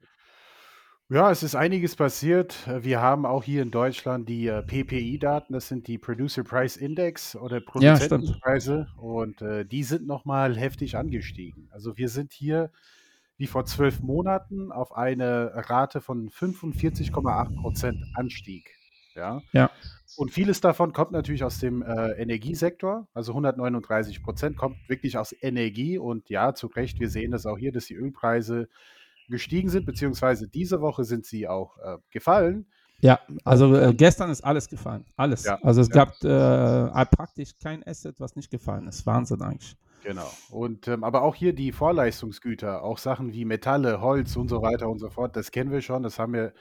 Ja, 1.13 1.29
es 1.33 1.43
ist 1.43 1.57
einiges 1.57 1.97
passiert. 1.97 2.69
Wir 2.85 3.01
haben 3.01 3.27
auch 3.27 3.43
hier 3.43 3.63
in 3.63 3.73
Deutschland 3.73 4.29
die 4.29 4.47
äh, 4.47 4.63
PPI-Daten, 4.63 5.53
das 5.53 5.67
sind 5.67 5.89
die 5.89 5.99
Producer 5.99 6.45
Price 6.45 6.77
Index 6.77 7.35
oder 7.35 7.61
Produzentenpreise 7.61 8.87
ja, 8.89 9.03
und 9.03 9.43
äh, 9.43 9.65
die 9.65 9.83
sind 9.83 10.07
nochmal 10.07 10.57
heftig 10.57 10.97
angestiegen. 10.97 11.69
Also 11.73 11.97
wir 11.97 12.09
sind 12.09 12.33
hier 12.33 12.71
wie 13.39 13.49
vor 13.49 13.65
zwölf 13.65 13.99
Monaten 13.99 14.71
auf 14.71 14.97
eine 14.97 15.51
Rate 15.69 16.01
von 16.01 16.31
45,8 16.31 17.61
Prozent 17.61 17.99
Anstieg. 18.15 18.71
Ja? 19.17 19.43
ja. 19.51 19.69
Und 20.17 20.31
vieles 20.31 20.61
davon 20.61 20.93
kommt 20.93 21.11
natürlich 21.11 21.43
aus 21.43 21.59
dem 21.59 21.83
äh, 21.83 22.13
Energiesektor. 22.23 23.09
Also 23.15 23.33
139 23.33 24.23
Prozent 24.23 24.57
kommt 24.57 24.77
wirklich 24.89 25.19
aus 25.19 25.35
Energie. 25.41 25.99
Und 25.99 26.31
ja, 26.31 26.55
zu 26.55 26.69
Recht, 26.69 27.01
wir 27.01 27.09
sehen 27.09 27.33
das 27.33 27.47
auch 27.47 27.59
hier, 27.59 27.73
dass 27.73 27.87
die 27.87 27.97
Ölpreise 27.97 28.69
gestiegen 29.31 29.71
sind, 29.71 29.87
beziehungsweise 29.87 30.49
diese 30.49 30.81
Woche 30.81 31.05
sind 31.05 31.25
sie 31.25 31.49
auch 31.49 31.79
äh, 31.79 31.97
gefallen. 32.11 32.67
Ja, 33.01 33.19
also 33.45 33.75
äh, 33.75 33.95
gestern 33.95 34.31
ist 34.31 34.43
alles 34.43 34.69
gefallen. 34.69 35.07
Alles. 35.17 35.45
Ja, 35.45 35.59
also 35.63 35.81
es 35.81 35.89
ja. 35.89 36.05
gab 36.05 36.23
äh, 36.23 37.07
praktisch 37.07 37.57
kein 37.59 37.87
Asset, 37.87 38.21
was 38.21 38.37
nicht 38.37 38.51
gefallen 38.51 38.87
ist. 38.87 39.07
Wahnsinn 39.07 39.41
eigentlich. 39.41 39.77
Genau. 40.05 40.31
Und 40.51 40.89
ähm, 40.89 41.05
aber 41.05 41.23
auch 41.23 41.35
hier 41.35 41.55
die 41.55 41.73
Vorleistungsgüter, 41.73 42.83
auch 42.83 42.99
Sachen 42.99 43.33
wie 43.33 43.45
Metalle, 43.45 44.01
Holz 44.01 44.37
und 44.37 44.49
so 44.49 44.63
weiter 44.63 44.89
und 44.89 44.99
so 44.99 45.11
fort, 45.11 45.37
das 45.37 45.51
kennen 45.51 45.71
wir 45.71 45.83
schon, 45.83 46.03
das 46.03 46.19
haben 46.19 46.33
wir 46.33 46.53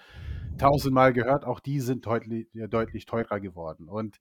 tausendmal 0.60 1.14
gehört, 1.14 1.46
auch 1.46 1.60
die 1.60 1.80
sind 1.80 2.06
deutlich, 2.06 2.48
deutlich 2.70 3.06
teurer 3.06 3.40
geworden. 3.40 3.88
Und 3.90 4.20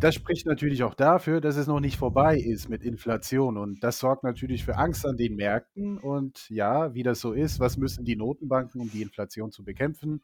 das 0.00 0.14
spricht 0.14 0.46
natürlich 0.46 0.82
auch 0.82 0.94
dafür, 0.94 1.40
dass 1.40 1.56
es 1.56 1.66
noch 1.66 1.80
nicht 1.80 1.96
vorbei 1.96 2.36
ist 2.36 2.68
mit 2.68 2.82
Inflation. 2.82 3.56
Und 3.56 3.82
das 3.84 3.98
sorgt 3.98 4.24
natürlich 4.24 4.64
für 4.64 4.76
Angst 4.76 5.06
an 5.06 5.16
den 5.16 5.36
Märkten. 5.36 5.98
Und 5.98 6.48
ja, 6.50 6.94
wie 6.94 7.02
das 7.02 7.20
so 7.20 7.32
ist, 7.32 7.60
was 7.60 7.76
müssen 7.76 8.04
die 8.04 8.16
Notenbanken, 8.16 8.80
um 8.80 8.90
die 8.90 9.02
Inflation 9.02 9.50
zu 9.50 9.64
bekämpfen? 9.64 10.22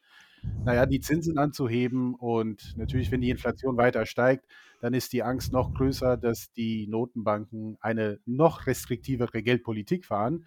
Naja, 0.64 0.86
die 0.86 1.00
Zinsen 1.00 1.38
anzuheben. 1.38 2.14
Und 2.14 2.76
natürlich, 2.76 3.10
wenn 3.10 3.20
die 3.20 3.30
Inflation 3.30 3.76
weiter 3.76 4.06
steigt, 4.06 4.46
dann 4.80 4.94
ist 4.94 5.12
die 5.12 5.22
Angst 5.22 5.52
noch 5.52 5.74
größer, 5.74 6.16
dass 6.16 6.52
die 6.52 6.86
Notenbanken 6.88 7.78
eine 7.80 8.18
noch 8.26 8.66
restriktivere 8.66 9.42
Geldpolitik 9.42 10.04
fahren. 10.04 10.46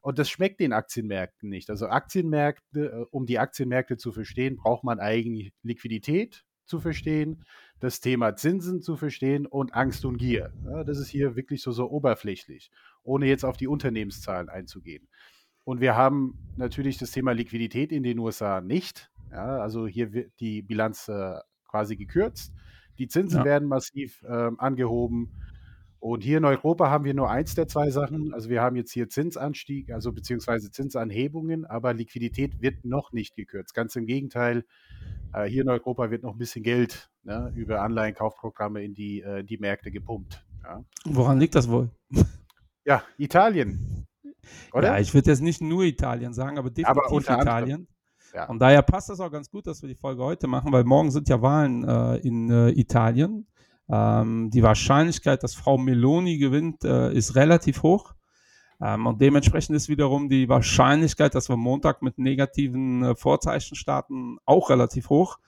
Und 0.00 0.18
das 0.18 0.30
schmeckt 0.30 0.60
den 0.60 0.72
Aktienmärkten 0.72 1.48
nicht. 1.48 1.68
Also 1.70 1.88
Aktienmärkte, 1.88 2.86
äh, 2.86 3.04
um 3.10 3.26
die 3.26 3.38
Aktienmärkte 3.38 3.96
zu 3.96 4.12
verstehen, 4.12 4.56
braucht 4.56 4.84
man 4.84 4.98
eigentlich 4.98 5.52
Liquidität 5.62 6.44
zu 6.64 6.80
verstehen, 6.80 7.44
das 7.80 8.00
Thema 8.00 8.36
Zinsen 8.36 8.80
zu 8.80 8.96
verstehen 8.96 9.46
und 9.46 9.74
Angst 9.74 10.04
und 10.04 10.18
Gier. 10.18 10.52
Ja, 10.64 10.84
das 10.84 10.98
ist 10.98 11.08
hier 11.08 11.36
wirklich 11.36 11.62
so, 11.62 11.72
so 11.72 11.90
oberflächlich, 11.90 12.70
ohne 13.02 13.26
jetzt 13.26 13.44
auf 13.44 13.56
die 13.56 13.66
Unternehmenszahlen 13.66 14.48
einzugehen. 14.48 15.08
Und 15.64 15.80
wir 15.80 15.96
haben 15.96 16.38
natürlich 16.56 16.96
das 16.98 17.10
Thema 17.10 17.32
Liquidität 17.32 17.92
in 17.92 18.02
den 18.02 18.18
USA 18.18 18.60
nicht. 18.60 19.10
Ja, 19.30 19.58
also 19.58 19.86
hier 19.86 20.12
wird 20.12 20.32
die 20.40 20.62
Bilanz 20.62 21.08
äh, 21.08 21.38
quasi 21.68 21.96
gekürzt. 21.96 22.52
Die 22.98 23.08
Zinsen 23.08 23.40
ja. 23.40 23.44
werden 23.44 23.68
massiv 23.68 24.22
äh, 24.22 24.50
angehoben. 24.58 25.32
Und 26.00 26.24
hier 26.24 26.38
in 26.38 26.46
Europa 26.46 26.88
haben 26.90 27.04
wir 27.04 27.12
nur 27.12 27.30
eins 27.30 27.54
der 27.54 27.68
zwei 27.68 27.90
Sachen. 27.90 28.32
Also 28.32 28.48
wir 28.48 28.62
haben 28.62 28.74
jetzt 28.74 28.90
hier 28.90 29.10
Zinsanstieg, 29.10 29.92
also 29.92 30.12
beziehungsweise 30.12 30.70
Zinsanhebungen, 30.70 31.66
aber 31.66 31.92
Liquidität 31.92 32.62
wird 32.62 32.86
noch 32.86 33.12
nicht 33.12 33.36
gekürzt. 33.36 33.74
Ganz 33.74 33.94
im 33.96 34.06
Gegenteil, 34.06 34.64
äh, 35.34 35.44
hier 35.44 35.60
in 35.62 35.68
Europa 35.68 36.10
wird 36.10 36.22
noch 36.22 36.32
ein 36.32 36.38
bisschen 36.38 36.62
Geld 36.62 37.10
ne, 37.22 37.52
über 37.54 37.82
Anleihenkaufprogramme 37.82 38.82
in 38.82 38.94
die, 38.94 39.20
äh, 39.20 39.44
die 39.44 39.58
Märkte 39.58 39.90
gepumpt. 39.90 40.42
Ja. 40.64 40.82
Woran 41.04 41.38
liegt 41.38 41.54
das 41.54 41.68
wohl? 41.68 41.90
Ja, 42.86 43.02
Italien. 43.18 44.06
Oder? 44.72 44.88
Ja, 44.88 44.98
ich 44.98 45.12
würde 45.12 45.30
jetzt 45.30 45.42
nicht 45.42 45.60
nur 45.60 45.84
Italien 45.84 46.32
sagen, 46.32 46.58
aber 46.58 46.70
definitiv 46.70 47.28
aber 47.28 47.40
Italien. 47.40 47.88
Ja. 48.34 48.46
Und 48.46 48.58
daher 48.58 48.82
passt 48.82 49.10
das 49.10 49.20
auch 49.20 49.30
ganz 49.30 49.50
gut, 49.50 49.66
dass 49.66 49.82
wir 49.82 49.88
die 49.88 49.94
Folge 49.94 50.22
heute 50.22 50.46
machen, 50.46 50.72
weil 50.72 50.84
morgen 50.84 51.10
sind 51.10 51.28
ja 51.28 51.42
Wahlen 51.42 51.84
äh, 51.84 52.16
in 52.16 52.50
äh, 52.50 52.70
Italien. 52.70 53.46
Ähm, 53.90 54.50
die 54.50 54.62
Wahrscheinlichkeit, 54.62 55.42
dass 55.42 55.54
Frau 55.54 55.76
Meloni 55.78 56.38
gewinnt, 56.38 56.84
äh, 56.84 57.12
ist 57.12 57.34
relativ 57.34 57.82
hoch. 57.82 58.14
Ähm, 58.80 59.06
und 59.06 59.20
dementsprechend 59.20 59.76
ist 59.76 59.88
wiederum 59.88 60.28
die 60.28 60.48
Wahrscheinlichkeit, 60.48 61.34
dass 61.34 61.48
wir 61.48 61.56
Montag 61.56 62.02
mit 62.02 62.18
negativen 62.18 63.02
äh, 63.02 63.14
Vorzeichen 63.16 63.76
starten, 63.76 64.38
auch 64.46 64.70
relativ 64.70 65.10
hoch. 65.10 65.38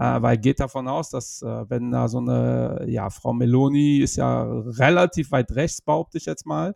äh, 0.00 0.22
weil 0.22 0.38
geht 0.38 0.60
davon 0.60 0.88
aus, 0.88 1.10
dass 1.10 1.42
äh, 1.42 1.68
wenn 1.68 1.90
da 1.90 2.08
so 2.08 2.18
eine, 2.18 2.84
ja, 2.88 3.10
Frau 3.10 3.34
Meloni 3.34 3.98
ist 3.98 4.16
ja 4.16 4.44
relativ 4.44 5.30
weit 5.30 5.52
rechts, 5.52 5.82
behaupte 5.82 6.16
ich 6.18 6.24
jetzt 6.24 6.46
mal, 6.46 6.74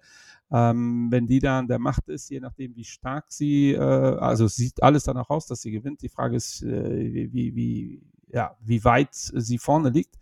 ähm, 0.53 1.09
wenn 1.11 1.27
die 1.27 1.39
da 1.41 1.59
an 1.61 1.69
der 1.69 1.79
Macht 1.79 2.09
ist, 2.09 2.29
je 2.31 2.41
nachdem, 2.41 2.77
wie 2.77 2.85
stark 2.85 3.27
sie, 3.29 3.73
äh, 3.73 3.79
also 3.79 4.47
sieht 4.47 4.83
alles 4.83 5.05
danach 5.05 5.31
aus, 5.31 5.47
dass 5.47 5.63
sie 5.63 5.71
gewinnt. 5.71 6.03
Die 6.03 6.11
Frage 6.11 6.37
ist, 6.37 6.63
äh, 6.63 7.31
wie, 7.33 7.55
wie, 7.55 8.03
ja, 8.29 8.57
wie 8.61 8.85
weit 8.85 9.15
sie 9.15 9.59
vorne 9.59 9.89
liegt. 9.89 10.17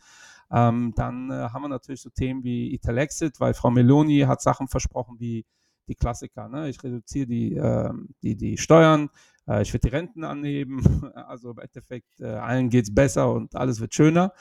Ähm, 0.52 0.92
dann 0.96 1.30
äh, 1.30 1.48
haben 1.50 1.62
wir 1.62 1.68
natürlich 1.68 2.02
so 2.02 2.10
Themen 2.10 2.44
wie 2.44 2.74
Italexit, 2.74 3.40
weil 3.40 3.54
Frau 3.54 3.70
Meloni 3.70 4.20
hat 4.20 4.42
Sachen 4.42 4.68
versprochen 4.68 5.18
wie 5.18 5.46
die 5.88 5.94
Klassiker. 5.94 6.48
Ne? 6.48 6.68
Ich 6.68 6.82
reduziere 6.82 7.26
die, 7.26 7.56
äh, 7.56 7.90
die, 8.22 8.36
die 8.36 8.58
Steuern, 8.58 9.08
äh, 9.48 9.62
ich 9.62 9.72
werde 9.72 9.88
die 9.88 9.94
Renten 9.94 10.24
anheben. 10.24 10.82
Also 11.14 11.52
im 11.52 11.58
Endeffekt, 11.58 12.20
äh, 12.20 12.26
allen 12.26 12.68
geht 12.68 12.84
es 12.84 12.94
besser 12.94 13.32
und 13.32 13.54
alles 13.56 13.80
wird 13.80 13.94
schöner. 13.94 14.32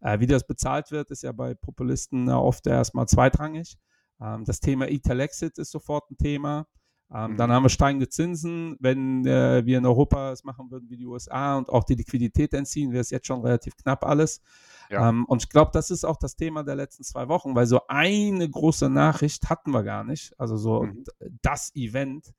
Äh, 0.00 0.20
wie 0.20 0.26
das 0.26 0.46
bezahlt 0.46 0.90
wird, 0.90 1.10
ist 1.10 1.22
ja 1.22 1.32
bei 1.32 1.54
Populisten 1.54 2.28
oft 2.28 2.66
erstmal 2.66 3.06
zweitrangig. 3.06 3.76
Ähm, 4.20 4.44
das 4.44 4.60
Thema 4.60 4.88
Italexit 4.90 5.58
ist 5.58 5.70
sofort 5.70 6.10
ein 6.10 6.16
Thema. 6.16 6.66
Ähm, 7.12 7.32
mhm. 7.32 7.36
Dann 7.36 7.52
haben 7.52 7.62
wir 7.62 7.70
steigende 7.70 8.08
Zinsen. 8.08 8.76
Wenn 8.80 9.26
äh, 9.26 9.64
wir 9.64 9.78
in 9.78 9.86
Europa 9.86 10.32
es 10.32 10.44
machen 10.44 10.70
würden 10.70 10.90
wie 10.90 10.96
die 10.96 11.06
USA 11.06 11.56
und 11.56 11.68
auch 11.68 11.84
die 11.84 11.94
Liquidität 11.94 12.52
entziehen, 12.52 12.92
wäre 12.92 13.00
es 13.00 13.10
jetzt 13.10 13.26
schon 13.26 13.40
relativ 13.40 13.76
knapp 13.76 14.04
alles. 14.04 14.42
Ja. 14.90 15.08
Ähm, 15.08 15.24
und 15.26 15.42
ich 15.42 15.48
glaube, 15.48 15.70
das 15.72 15.90
ist 15.90 16.04
auch 16.04 16.16
das 16.16 16.36
Thema 16.36 16.64
der 16.64 16.76
letzten 16.76 17.04
zwei 17.04 17.28
Wochen, 17.28 17.54
weil 17.54 17.66
so 17.66 17.80
eine 17.88 18.48
große 18.48 18.88
Nachricht 18.88 19.48
hatten 19.48 19.70
wir 19.70 19.82
gar 19.82 20.04
nicht. 20.04 20.38
Also 20.38 20.56
so 20.56 20.82
mhm. 20.82 21.04
das 21.42 21.74
Event. 21.74 22.32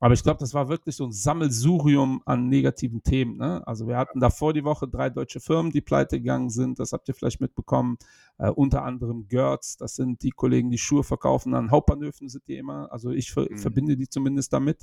Aber 0.00 0.14
ich 0.14 0.22
glaube, 0.22 0.38
das 0.38 0.52
war 0.54 0.68
wirklich 0.68 0.96
so 0.96 1.04
ein 1.04 1.12
Sammelsurium 1.12 2.22
an 2.26 2.48
negativen 2.48 3.02
Themen. 3.02 3.38
Ne? 3.38 3.66
Also 3.66 3.86
wir 3.86 3.96
hatten 3.96 4.20
davor 4.20 4.52
die 4.52 4.64
Woche 4.64 4.88
drei 4.88 5.08
deutsche 5.08 5.40
Firmen, 5.40 5.70
die 5.70 5.80
pleite 5.80 6.18
gegangen 6.20 6.50
sind. 6.50 6.78
Das 6.78 6.92
habt 6.92 7.08
ihr 7.08 7.14
vielleicht 7.14 7.40
mitbekommen. 7.40 7.96
Äh, 8.38 8.50
unter 8.50 8.82
anderem 8.82 9.28
Gertz, 9.28 9.76
das 9.76 9.94
sind 9.94 10.22
die 10.22 10.30
Kollegen, 10.30 10.70
die 10.70 10.78
Schuhe 10.78 11.04
verkaufen 11.04 11.54
an 11.54 11.70
Hauptbahnhöfen, 11.70 12.28
sind 12.28 12.46
die 12.48 12.56
immer. 12.56 12.90
Also 12.90 13.10
ich 13.10 13.32
ver 13.32 13.46
mhm. 13.48 13.58
verbinde 13.58 13.96
die 13.96 14.08
zumindest 14.08 14.52
damit. 14.52 14.82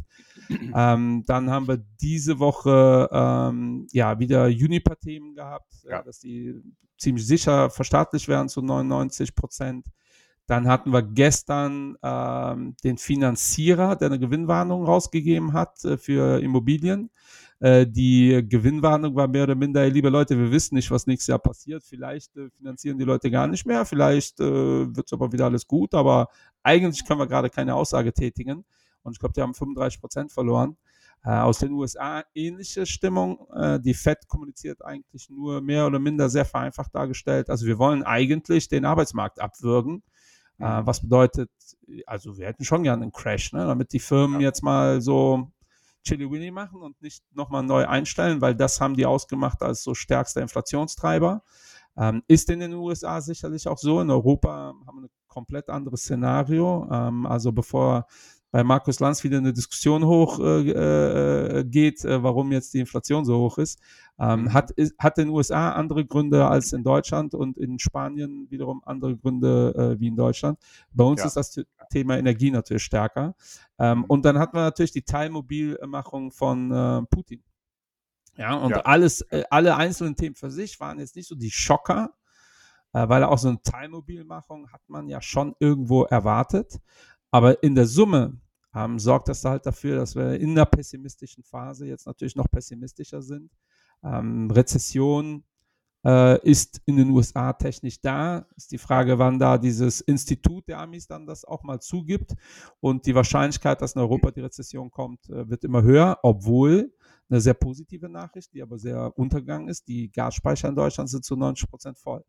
ähm, 0.75 1.23
dann 1.27 1.49
haben 1.49 1.67
wir 1.67 1.77
diese 2.01 2.39
Woche 2.39 3.09
ähm, 3.11 3.87
ja 3.91 4.17
wieder 4.19 4.45
Uniper-Themen 4.45 5.35
gehabt, 5.35 5.73
ja. 5.83 5.99
äh, 5.99 6.03
dass 6.03 6.19
die 6.19 6.55
ziemlich 6.97 7.27
sicher 7.27 7.69
verstaatlicht 7.69 8.27
werden 8.27 8.47
zu 8.47 8.61
99 8.61 9.35
Prozent. 9.35 9.87
Dann 10.51 10.67
hatten 10.67 10.91
wir 10.91 11.01
gestern 11.01 11.95
ähm, 12.03 12.75
den 12.83 12.97
Finanzierer, 12.97 13.95
der 13.95 14.07
eine 14.07 14.19
Gewinnwarnung 14.19 14.83
rausgegeben 14.83 15.53
hat 15.53 15.85
äh, 15.85 15.97
für 15.97 16.41
Immobilien. 16.41 17.09
Äh, 17.61 17.87
die 17.87 18.45
Gewinnwarnung 18.49 19.15
war 19.15 19.29
mehr 19.29 19.43
oder 19.43 19.55
minder, 19.55 19.89
liebe 19.89 20.09
Leute, 20.09 20.37
wir 20.37 20.51
wissen 20.51 20.75
nicht, 20.75 20.91
was 20.91 21.07
nächstes 21.07 21.27
Jahr 21.27 21.39
passiert. 21.39 21.85
Vielleicht 21.85 22.35
äh, 22.35 22.49
finanzieren 22.49 22.97
die 22.97 23.05
Leute 23.05 23.31
gar 23.31 23.47
nicht 23.47 23.65
mehr, 23.65 23.85
vielleicht 23.85 24.41
äh, 24.41 24.93
wird 24.93 25.05
es 25.05 25.13
aber 25.13 25.31
wieder 25.31 25.45
alles 25.45 25.65
gut, 25.65 25.93
aber 25.93 26.27
eigentlich 26.63 27.05
können 27.05 27.21
wir 27.21 27.27
gerade 27.27 27.49
keine 27.49 27.73
Aussage 27.73 28.11
tätigen. 28.11 28.65
Und 29.03 29.13
ich 29.13 29.19
glaube, 29.19 29.31
die 29.31 29.41
haben 29.41 29.53
35 29.53 30.01
Prozent 30.01 30.33
verloren. 30.33 30.75
Äh, 31.23 31.29
aus 31.29 31.59
den 31.59 31.71
USA 31.71 32.25
ähnliche 32.33 32.85
Stimmung. 32.85 33.47
Äh, 33.55 33.79
die 33.79 33.93
Fed 33.93 34.27
kommuniziert 34.27 34.83
eigentlich 34.83 35.29
nur 35.29 35.61
mehr 35.61 35.87
oder 35.87 35.99
minder 35.99 36.29
sehr 36.29 36.43
vereinfacht 36.43 36.93
dargestellt. 36.93 37.49
Also 37.49 37.67
wir 37.67 37.77
wollen 37.77 38.03
eigentlich 38.03 38.67
den 38.67 38.83
Arbeitsmarkt 38.83 39.39
abwürgen. 39.39 40.03
Äh, 40.61 40.85
was 40.85 41.01
bedeutet, 41.01 41.49
also 42.05 42.37
wir 42.37 42.47
hätten 42.47 42.63
schon 42.63 42.83
gerne 42.83 43.03
einen 43.03 43.11
Crash, 43.11 43.53
ne? 43.53 43.65
damit 43.65 43.93
die 43.93 43.99
Firmen 43.99 44.41
ja. 44.41 44.47
jetzt 44.47 44.63
mal 44.63 45.01
so 45.01 45.51
Chili 46.03 46.29
Winnie 46.29 46.51
machen 46.51 46.81
und 46.81 47.01
nicht 47.01 47.23
nochmal 47.33 47.63
neu 47.63 47.87
einstellen, 47.87 48.41
weil 48.41 48.55
das 48.55 48.81
haben 48.81 48.95
die 48.95 49.05
ausgemacht 49.05 49.61
als 49.61 49.83
so 49.83 49.93
stärkster 49.93 50.41
Inflationstreiber. 50.41 51.43
Ähm, 51.97 52.23
ist 52.27 52.49
in 52.49 52.59
den 52.59 52.73
USA 52.73 53.21
sicherlich 53.21 53.67
auch 53.67 53.77
so. 53.77 53.99
In 54.01 54.09
Europa 54.09 54.73
haben 54.87 55.01
wir 55.01 55.07
ein 55.07 55.09
komplett 55.27 55.69
anderes 55.69 56.01
Szenario. 56.01 56.87
Ähm, 56.91 57.25
also 57.25 57.51
bevor 57.51 58.07
bei 58.51 58.63
Markus 58.65 58.99
Lanz 58.99 59.23
wieder 59.23 59.37
eine 59.37 59.53
Diskussion 59.53 60.05
hochgeht, 60.05 60.75
äh, 60.75 61.59
äh, 61.59 61.63
geht, 61.63 62.03
äh, 62.03 62.21
warum 62.21 62.51
jetzt 62.51 62.73
die 62.73 62.79
Inflation 62.79 63.23
so 63.23 63.37
hoch 63.39 63.57
ist. 63.57 63.79
Ähm, 64.19 64.43
mhm. 64.43 64.53
hat, 64.53 64.71
ist, 64.71 64.93
hat 64.99 65.17
in 65.17 65.27
den 65.27 65.33
USA 65.33 65.71
andere 65.71 66.05
Gründe 66.05 66.45
als 66.45 66.73
in 66.73 66.83
Deutschland 66.83 67.33
und 67.33 67.57
in 67.57 67.79
Spanien 67.79 68.47
wiederum 68.51 68.81
andere 68.85 69.17
Gründe 69.17 69.95
äh, 69.95 69.99
wie 69.99 70.07
in 70.07 70.17
Deutschland. 70.17 70.59
Bei 70.91 71.05
uns 71.05 71.21
ja. 71.21 71.27
ist 71.27 71.37
das 71.37 71.59
Thema 71.89 72.17
Energie 72.17 72.51
natürlich 72.51 72.83
stärker. 72.83 73.35
Ähm, 73.79 73.99
mhm. 73.99 74.03
Und 74.05 74.25
dann 74.25 74.37
hatten 74.37 74.57
wir 74.57 74.63
natürlich 74.63 74.91
die 74.91 75.03
Teilmobilmachung 75.03 76.31
von 76.31 76.71
äh, 76.71 77.01
Putin. 77.03 77.41
Ja, 78.35 78.55
und 78.55 78.71
ja. 78.71 78.81
alles, 78.81 79.21
äh, 79.31 79.43
alle 79.49 79.77
einzelnen 79.77 80.15
Themen 80.17 80.35
für 80.35 80.51
sich 80.51 80.79
waren 80.79 80.99
jetzt 80.99 81.15
nicht 81.15 81.27
so 81.27 81.35
die 81.35 81.51
Schocker, 81.51 82.13
weil 82.93 83.23
auch 83.23 83.37
so 83.37 83.47
eine 83.47 83.61
Teilmobilmachung 83.61 84.69
hat 84.73 84.81
man 84.87 85.07
ja 85.07 85.21
schon 85.21 85.55
irgendwo 85.59 86.03
erwartet. 86.03 86.81
Aber 87.31 87.63
in 87.63 87.75
der 87.75 87.87
Summe 87.87 88.39
ähm, 88.75 88.99
sorgt 88.99 89.29
das 89.29 89.43
halt 89.43 89.65
dafür, 89.65 89.95
dass 89.97 90.15
wir 90.15 90.39
in 90.39 90.51
einer 90.51 90.65
pessimistischen 90.65 91.43
Phase 91.43 91.87
jetzt 91.87 92.05
natürlich 92.05 92.35
noch 92.35 92.49
pessimistischer 92.49 93.21
sind. 93.21 93.51
Ähm, 94.03 94.49
Rezession 94.51 95.43
äh, 96.05 96.41
ist 96.49 96.81
in 96.85 96.97
den 96.97 97.09
USA 97.09 97.53
technisch 97.53 98.01
da. 98.01 98.45
Ist 98.55 98.71
die 98.71 98.77
Frage, 98.77 99.19
wann 99.19 99.39
da 99.39 99.57
dieses 99.57 100.01
Institut 100.01 100.67
der 100.67 100.79
Amis 100.79 101.07
dann 101.07 101.25
das 101.25 101.45
auch 101.45 101.63
mal 101.63 101.79
zugibt. 101.79 102.35
Und 102.79 103.05
die 103.05 103.15
Wahrscheinlichkeit, 103.15 103.81
dass 103.81 103.93
in 103.93 104.01
Europa 104.01 104.31
die 104.31 104.41
Rezession 104.41 104.89
kommt, 104.91 105.29
äh, 105.29 105.49
wird 105.49 105.63
immer 105.63 105.83
höher, 105.83 106.19
obwohl 106.23 106.93
eine 107.29 107.39
sehr 107.39 107.53
positive 107.53 108.09
Nachricht, 108.09 108.53
die 108.53 108.61
aber 108.61 108.77
sehr 108.77 109.17
untergegangen 109.17 109.69
ist. 109.69 109.87
Die 109.87 110.11
Gasspeicher 110.11 110.67
in 110.67 110.75
Deutschland 110.75 111.09
sind 111.09 111.23
zu 111.23 111.35
90 111.35 111.69
Prozent 111.69 111.97
voll. 111.97 112.23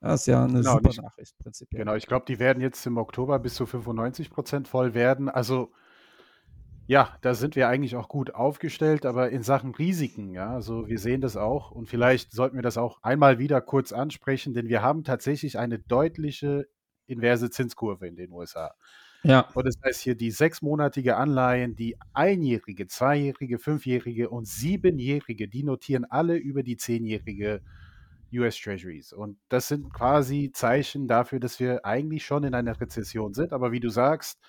Das 0.00 0.20
ist 0.20 0.26
ja 0.26 0.44
eine 0.44 0.60
genau, 0.60 0.74
super 0.74 0.90
ich, 0.90 0.96
Nachricht 0.98 1.38
prinzipiell. 1.38 1.80
Genau, 1.80 1.94
ich 1.94 2.06
glaube, 2.06 2.26
die 2.26 2.38
werden 2.38 2.60
jetzt 2.60 2.84
im 2.86 2.98
Oktober 2.98 3.38
bis 3.38 3.54
zu 3.54 3.66
95 3.66 4.30
Prozent 4.30 4.68
voll 4.68 4.94
werden. 4.94 5.28
Also 5.28 5.72
ja, 6.86 7.16
da 7.20 7.34
sind 7.34 7.56
wir 7.56 7.68
eigentlich 7.68 7.96
auch 7.96 8.08
gut 8.08 8.34
aufgestellt, 8.34 9.06
aber 9.06 9.30
in 9.30 9.42
Sachen 9.42 9.74
Risiken, 9.74 10.32
ja, 10.32 10.52
also 10.52 10.86
wir 10.86 11.00
sehen 11.00 11.20
das 11.20 11.36
auch 11.36 11.72
und 11.72 11.88
vielleicht 11.88 12.32
sollten 12.32 12.54
wir 12.54 12.62
das 12.62 12.78
auch 12.78 13.02
einmal 13.02 13.40
wieder 13.40 13.60
kurz 13.60 13.92
ansprechen, 13.92 14.54
denn 14.54 14.68
wir 14.68 14.82
haben 14.82 15.02
tatsächlich 15.02 15.58
eine 15.58 15.80
deutliche 15.80 16.68
inverse 17.06 17.50
Zinskurve 17.50 18.06
in 18.06 18.14
den 18.14 18.30
USA. 18.30 18.74
Ja. 19.24 19.48
Und 19.54 19.66
das 19.66 19.74
heißt 19.84 20.02
hier 20.02 20.14
die 20.14 20.30
sechsmonatige 20.30 21.16
Anleihen, 21.16 21.74
die 21.74 21.96
einjährige, 22.12 22.86
zweijährige, 22.86 23.58
fünfjährige 23.58 24.30
und 24.30 24.46
siebenjährige, 24.46 25.48
die 25.48 25.64
notieren 25.64 26.04
alle 26.04 26.36
über 26.36 26.62
die 26.62 26.76
zehnjährige 26.76 27.62
US 28.32 28.56
Treasuries. 28.56 29.12
Und 29.12 29.38
das 29.48 29.68
sind 29.68 29.92
quasi 29.92 30.50
Zeichen 30.52 31.08
dafür, 31.08 31.40
dass 31.40 31.60
wir 31.60 31.84
eigentlich 31.84 32.24
schon 32.24 32.44
in 32.44 32.54
einer 32.54 32.80
Rezession 32.80 33.34
sind. 33.34 33.52
Aber 33.52 33.72
wie 33.72 33.80
du 33.80 33.88
sagst, 33.88 34.40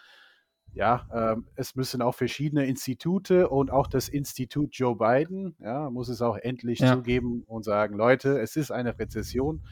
ja, 0.74 1.08
ähm, 1.14 1.48
es 1.56 1.76
müssen 1.76 2.02
auch 2.02 2.14
verschiedene 2.16 2.66
Institute 2.66 3.50
und 3.50 3.72
auch 3.72 3.88
das 3.88 4.10
Institut 4.10 4.76
Joe 4.76 4.96
Biden, 4.96 5.56
ja, 5.60 5.90
muss 5.90 6.10
es 6.10 6.22
auch 6.22 6.38
endlich 6.38 6.80
ja. 6.80 6.94
zugeben 6.96 7.44
und 7.48 7.64
sagen, 7.64 7.96
Leute, 7.96 8.40
es 8.40 8.56
ist 8.56 8.72
eine 8.72 8.98
Rezession. 8.98 9.64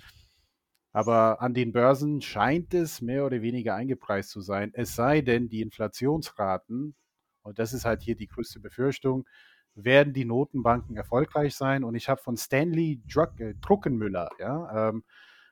Aber 0.93 1.41
an 1.41 1.53
den 1.53 1.73
Börsen 1.73 2.21
scheint 2.21 2.73
es 2.73 3.01
mehr 3.01 3.25
oder 3.25 3.41
weniger 3.41 3.75
eingepreist 3.75 4.29
zu 4.29 4.39
sein. 4.39 4.71
Es 4.73 4.95
sei 4.95 5.21
denn, 5.21 5.49
die 5.49 5.61
Inflationsraten, 5.61 6.95
und 7.43 7.59
das 7.59 7.73
ist 7.73 7.85
halt 7.85 8.01
hier 8.01 8.15
die 8.15 8.27
größte 8.27 8.61
Befürchtung, 8.61 9.27
werden 9.75 10.13
die 10.13 10.25
Notenbanken 10.25 10.95
erfolgreich 10.95 11.55
sein. 11.55 11.83
Und 11.83 11.95
ich 11.95 12.09
habe 12.09 12.21
von 12.21 12.37
Stanley 12.37 13.01
Druck, 13.11 13.39
äh, 13.39 13.53
Druckenmüller, 13.61 14.29
ja, 14.39 14.89
ähm, 14.89 15.03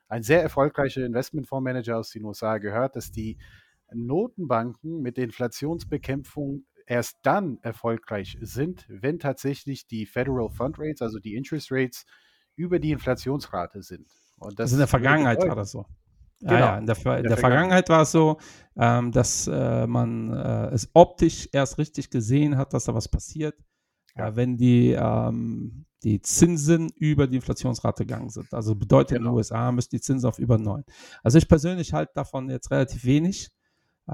ein 0.08 0.22
sehr 0.22 0.42
erfolgreicher 0.42 1.04
Investmentfondsmanager 1.04 1.98
aus 1.98 2.10
den 2.10 2.24
USA, 2.24 2.58
gehört, 2.58 2.96
dass 2.96 3.10
die 3.10 3.38
Notenbanken 3.92 5.00
mit 5.00 5.16
der 5.16 5.24
Inflationsbekämpfung 5.24 6.64
erst 6.86 7.18
dann 7.22 7.58
erfolgreich 7.62 8.36
sind, 8.40 8.86
wenn 8.88 9.18
tatsächlich 9.18 9.86
die 9.86 10.06
Federal 10.06 10.50
Fund 10.50 10.76
Rates, 10.78 11.00
also 11.00 11.18
die 11.18 11.34
Interest 11.34 11.70
Rates, 11.70 12.04
über 12.56 12.78
die 12.78 12.92
Inflationsrate 12.92 13.82
sind. 13.82 14.06
Und 14.38 14.58
das 14.58 14.64
also 14.64 14.76
in 14.76 14.78
der 14.80 14.88
Vergangenheit 14.88 15.42
war 15.46 15.56
das 15.56 15.70
so. 15.70 15.86
Ja, 16.40 16.50
genau. 16.50 16.60
ja, 16.60 16.78
in 16.78 16.86
der, 16.86 16.96
in 16.96 17.04
der, 17.04 17.18
in 17.18 17.28
der 17.28 17.36
Vergangenheit 17.36 17.88
war 17.88 18.02
es 18.02 18.12
so, 18.12 18.38
ähm, 18.76 19.12
dass 19.12 19.46
äh, 19.46 19.86
man 19.86 20.30
äh, 20.32 20.66
es 20.74 20.90
optisch 20.92 21.48
erst 21.52 21.78
richtig 21.78 22.10
gesehen 22.10 22.56
hat, 22.58 22.74
dass 22.74 22.84
da 22.84 22.94
was 22.94 23.08
passiert, 23.08 23.54
ja. 24.16 24.36
wenn 24.36 24.56
die, 24.56 24.92
ähm, 24.92 25.84
die 26.02 26.20
Zinsen 26.20 26.90
über 26.96 27.26
die 27.26 27.36
Inflationsrate 27.36 28.04
gegangen 28.04 28.30
sind. 28.30 28.52
Also 28.52 28.74
bedeutet 28.74 29.18
genau. 29.18 29.30
in 29.30 29.32
den. 29.32 29.36
USA 29.36 29.72
müssen 29.72 29.90
die 29.92 30.00
Zinsen 30.00 30.28
auf 30.28 30.38
über 30.38 30.58
9. 30.58 30.84
Also 31.22 31.38
ich 31.38 31.48
persönlich 31.48 31.92
halte 31.92 32.12
davon 32.14 32.50
jetzt 32.50 32.70
relativ 32.70 33.04
wenig. 33.04 33.50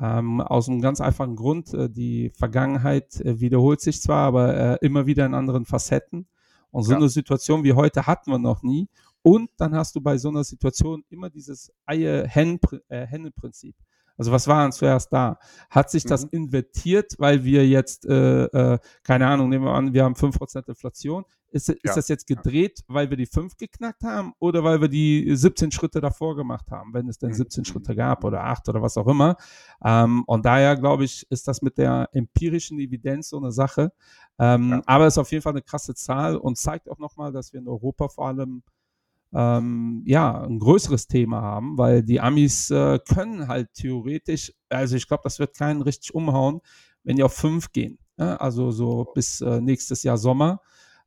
Ähm, 0.01 0.41
aus 0.41 0.69
einem 0.69 0.81
ganz 0.81 1.01
einfachen 1.01 1.35
Grund, 1.35 1.75
äh, 1.75 1.91
die 1.91 2.31
Vergangenheit 2.31 3.21
äh, 3.23 3.41
wiederholt 3.41 3.81
sich 3.81 4.01
zwar, 4.01 4.29
aber 4.29 4.57
äh, 4.57 4.79
immer 4.87 5.07
wieder 5.07 5.27
in 5.27 5.35
anderen 5.35 5.65
Facetten. 5.65 6.29
Und 6.71 6.85
so 6.85 6.93
ja. 6.93 6.99
eine 6.99 7.09
Situation 7.09 7.65
wie 7.65 7.73
heute 7.73 8.07
hatten 8.07 8.31
wir 8.31 8.39
noch 8.39 8.63
nie. 8.63 8.89
Und 9.23 9.51
dann 9.57 9.75
hast 9.75 9.97
du 9.97 10.01
bei 10.01 10.17
so 10.17 10.29
einer 10.29 10.45
Situation 10.45 11.03
immer 11.11 11.29
dieses 11.29 11.73
Eier-Henne-Prinzip. 11.87 13.75
Also 14.21 14.33
was 14.33 14.47
war 14.47 14.61
denn 14.65 14.73
zuerst 14.73 15.11
da? 15.15 15.39
Hat 15.71 15.91
sich 15.91 16.05
das 16.05 16.25
mhm. 16.25 16.29
invertiert, 16.33 17.15
weil 17.17 17.43
wir 17.43 17.67
jetzt, 17.67 18.05
äh, 18.05 18.45
äh, 18.45 18.79
keine 19.03 19.27
Ahnung, 19.27 19.49
nehmen 19.49 19.65
wir 19.65 19.73
an, 19.73 19.95
wir 19.95 20.05
haben 20.05 20.15
5% 20.15 20.69
Inflation. 20.69 21.25
Ist, 21.53 21.71
ist 21.71 21.81
Ja. 21.83 21.95
das 21.95 22.09
jetzt 22.09 22.27
gedreht, 22.27 22.81
weil 22.87 23.09
wir 23.09 23.17
die 23.17 23.25
5 23.25 23.57
geknackt 23.57 24.03
haben 24.05 24.35
oder 24.39 24.63
weil 24.63 24.83
wir 24.83 24.89
die 24.89 25.35
17 25.35 25.73
Schritte 25.73 26.03
davor 26.03 26.37
gemacht 26.37 26.71
haben, 26.71 26.93
wenn 26.93 27.09
es 27.09 27.17
denn 27.17 27.31
Mhm. 27.31 27.35
17 27.35 27.65
Schritte 27.65 27.97
gab 27.97 28.23
oder 28.23 28.45
8 28.45 28.69
oder 28.69 28.83
was 28.83 28.99
auch 28.99 29.07
immer. 29.09 29.37
Ähm, 29.83 30.23
und 30.27 30.45
daher, 30.45 30.77
glaube 30.77 31.05
ich, 31.05 31.27
ist 31.31 31.49
das 31.49 31.63
mit 31.63 31.79
der 31.79 32.11
empirischen 32.13 32.79
Evidenz 32.79 33.31
so 33.31 33.39
eine 33.39 33.53
Sache. 33.53 33.91
Ähm, 34.39 34.69
Ja. 34.71 34.83
Aber 34.85 35.07
es 35.07 35.15
ist 35.15 35.19
auf 35.19 35.33
jeden 35.33 35.43
Fall 35.43 35.55
eine 35.55 35.63
krasse 35.63 35.95
Zahl 35.95 36.37
und 36.37 36.59
zeigt 36.59 36.91
auch 36.91 36.99
nochmal, 36.99 37.33
dass 37.33 37.55
wir 37.55 37.61
in 37.61 37.69
Europa 37.69 38.09
vor 38.09 38.29
allem 38.29 38.63
ähm, 39.33 40.03
ja, 40.07 40.43
ein 40.43 40.59
größeres 40.59 41.07
Thema 41.07 41.41
haben, 41.41 41.79
weil 41.79 42.03
die 42.03 42.21
Amis 42.21 42.71
äh, 42.71 42.99
können 42.99 43.49
halt 43.49 43.73
theoretisch, 43.75 44.53
also 44.69 44.97
ich 44.97 45.07
glaube, 45.07 45.23
das 45.25 45.39
wird 45.39 45.57
keinen 45.57 45.83
richtig 45.83 46.15
umhauen, 46.15 46.61
wenn 47.05 47.17
die 47.17 47.23
auf 47.23 47.35
fünf 47.35 47.73
gehen. 47.73 47.99
Ja? 48.17 48.37
Also 48.37 48.71
so 48.71 49.07
bis 49.15 49.41
äh, 49.41 49.61
nächstes 49.61 50.03
Jahr 50.03 50.19
Sommer, 50.19 50.61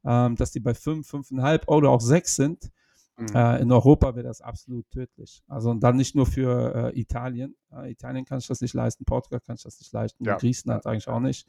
ähm, 0.06 0.36
dass 0.36 0.52
die 0.52 0.60
bei 0.60 0.74
fünf, 0.74 1.08
fünfeinhalb 1.08 1.68
oder 1.68 1.90
auch 1.90 2.02
sechs 2.02 2.36
sind. 2.36 2.72
Mhm. 3.18 3.28
Äh, 3.36 3.62
in 3.62 3.72
Europa 3.72 4.16
wäre 4.16 4.26
das 4.26 4.42
absolut 4.42 4.90
tödlich. 4.90 5.44
Also 5.48 5.70
und 5.70 5.82
dann 5.82 5.98
nicht 5.98 6.16
nur 6.16 6.26
für 6.26 6.94
äh, 6.94 7.00
Italien. 7.00 7.56
Italien 7.84 8.26
kann 8.26 8.40
sich 8.40 8.48
das 8.48 8.62
nicht 8.62 8.74
leisten, 8.74 9.06
Portugal 9.06 9.40
kann 9.40 9.58
sich 9.58 9.66
das 9.66 9.80
nicht 9.80 9.92
leisten, 9.92 10.26
Ja. 10.26 10.38
Griechenland 10.38 10.86
eigentlich 10.86 11.08
auch 11.08 11.20
nicht. 11.20 11.48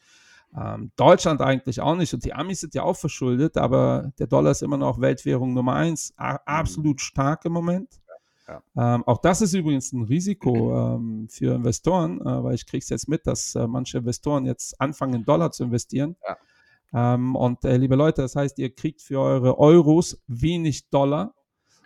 Ähm, 0.57 0.93
Deutschland 0.97 1.41
eigentlich 1.41 1.81
auch 1.81 1.97
nicht. 1.97 2.15
Und 2.15 2.25
die 2.25 2.33
Amis 2.33 2.61
sind 2.61 2.75
ja 2.75 2.83
auch 2.83 2.97
verschuldet, 2.97 3.57
aber 3.57 4.13
der 4.19 4.27
Dollar 4.27 4.53
ist 4.53 4.63
immer 4.63 4.77
noch 4.77 5.01
Weltwährung 5.01 5.53
Nummer 5.53 5.75
eins. 5.75 6.13
A 6.17 6.37
absolut 6.47 7.01
stark 7.01 7.45
im 7.45 7.53
Moment. 7.53 8.01
Ja. 8.47 8.63
Ähm, 8.77 9.05
auch 9.07 9.19
das 9.19 9.41
ist 9.41 9.55
übrigens 9.55 9.93
ein 9.93 10.03
Risiko 10.03 10.97
ähm, 10.97 11.29
für 11.31 11.55
Investoren, 11.55 12.21
äh, 12.21 12.45
weil 12.45 12.55
ich 12.55 12.67
kriege 12.67 12.83
es 12.83 12.89
jetzt 12.89 13.09
mit, 13.09 13.27
dass 13.27 13.55
äh, 13.55 13.67
manche 13.67 13.99
Investoren 13.99 14.47
jetzt 14.47 14.81
anfangen, 14.81 15.15
in 15.15 15.25
Dollar 15.25 15.51
zu 15.51 15.65
investieren. 15.65 16.17
Ja. 16.27 17.15
Ähm, 17.15 17.35
und 17.35 17.65
äh, 17.65 17.77
liebe 17.77 17.97
Leute, 17.97 18.23
das 18.23 18.37
heißt, 18.37 18.59
ihr 18.59 18.73
kriegt 18.73 19.03
für 19.03 19.21
eure 19.21 19.59
Euros 19.59 20.23
wenig 20.29 20.89
Dollar. 20.91 21.35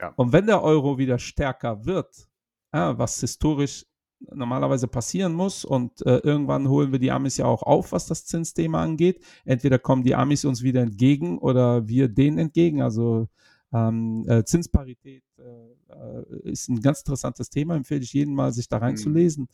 Ja. 0.01 0.13
Und 0.17 0.33
wenn 0.33 0.47
der 0.47 0.63
Euro 0.63 0.99
wieder 0.99 1.19
stärker 1.19 1.87
wird, 1.87 2.29
ja, 2.73 2.99
was 2.99 3.19
historisch 3.21 3.87
normalerweise 4.21 4.89
passieren 4.89 5.33
muss 5.33 5.65
und 5.65 6.05
äh, 6.07 6.19
irgendwann 6.19 6.69
holen 6.69 6.93
wir 6.93 6.99
die 6.99 7.13
Amis 7.13 7.37
ja 7.37 7.47
auch 7.47 7.63
auf, 7.63 7.93
was 7.93 8.07
das 8.07 8.27
Zinsthema 8.27 8.83
angeht. 8.83 9.25
Entweder 9.45 9.79
kommen 9.79 10.03
die 10.03 10.15
Amis 10.15 10.45
uns 10.45 10.63
wieder 10.63 10.83
entgegen 10.83 11.39
oder 11.39 11.87
wir 11.89 12.09
denen 12.09 12.39
entgegen. 12.39 12.83
Also 12.83 13.29
ähm, 13.73 14.25
äh, 14.29 14.45
Zinsparität 14.45 15.23
äh, 15.39 15.43
äh, 15.93 16.51
ist 16.51 16.69
ein 16.69 16.81
ganz 16.81 17.01
interessantes 17.01 17.51
Thema, 17.51 17.77
empfehle 17.77 18.03
ich 18.03 18.13
jedem 18.13 18.35
mal, 18.35 18.53
sich 18.53 18.69
da 18.69 18.79
reinzulesen. 18.79 19.49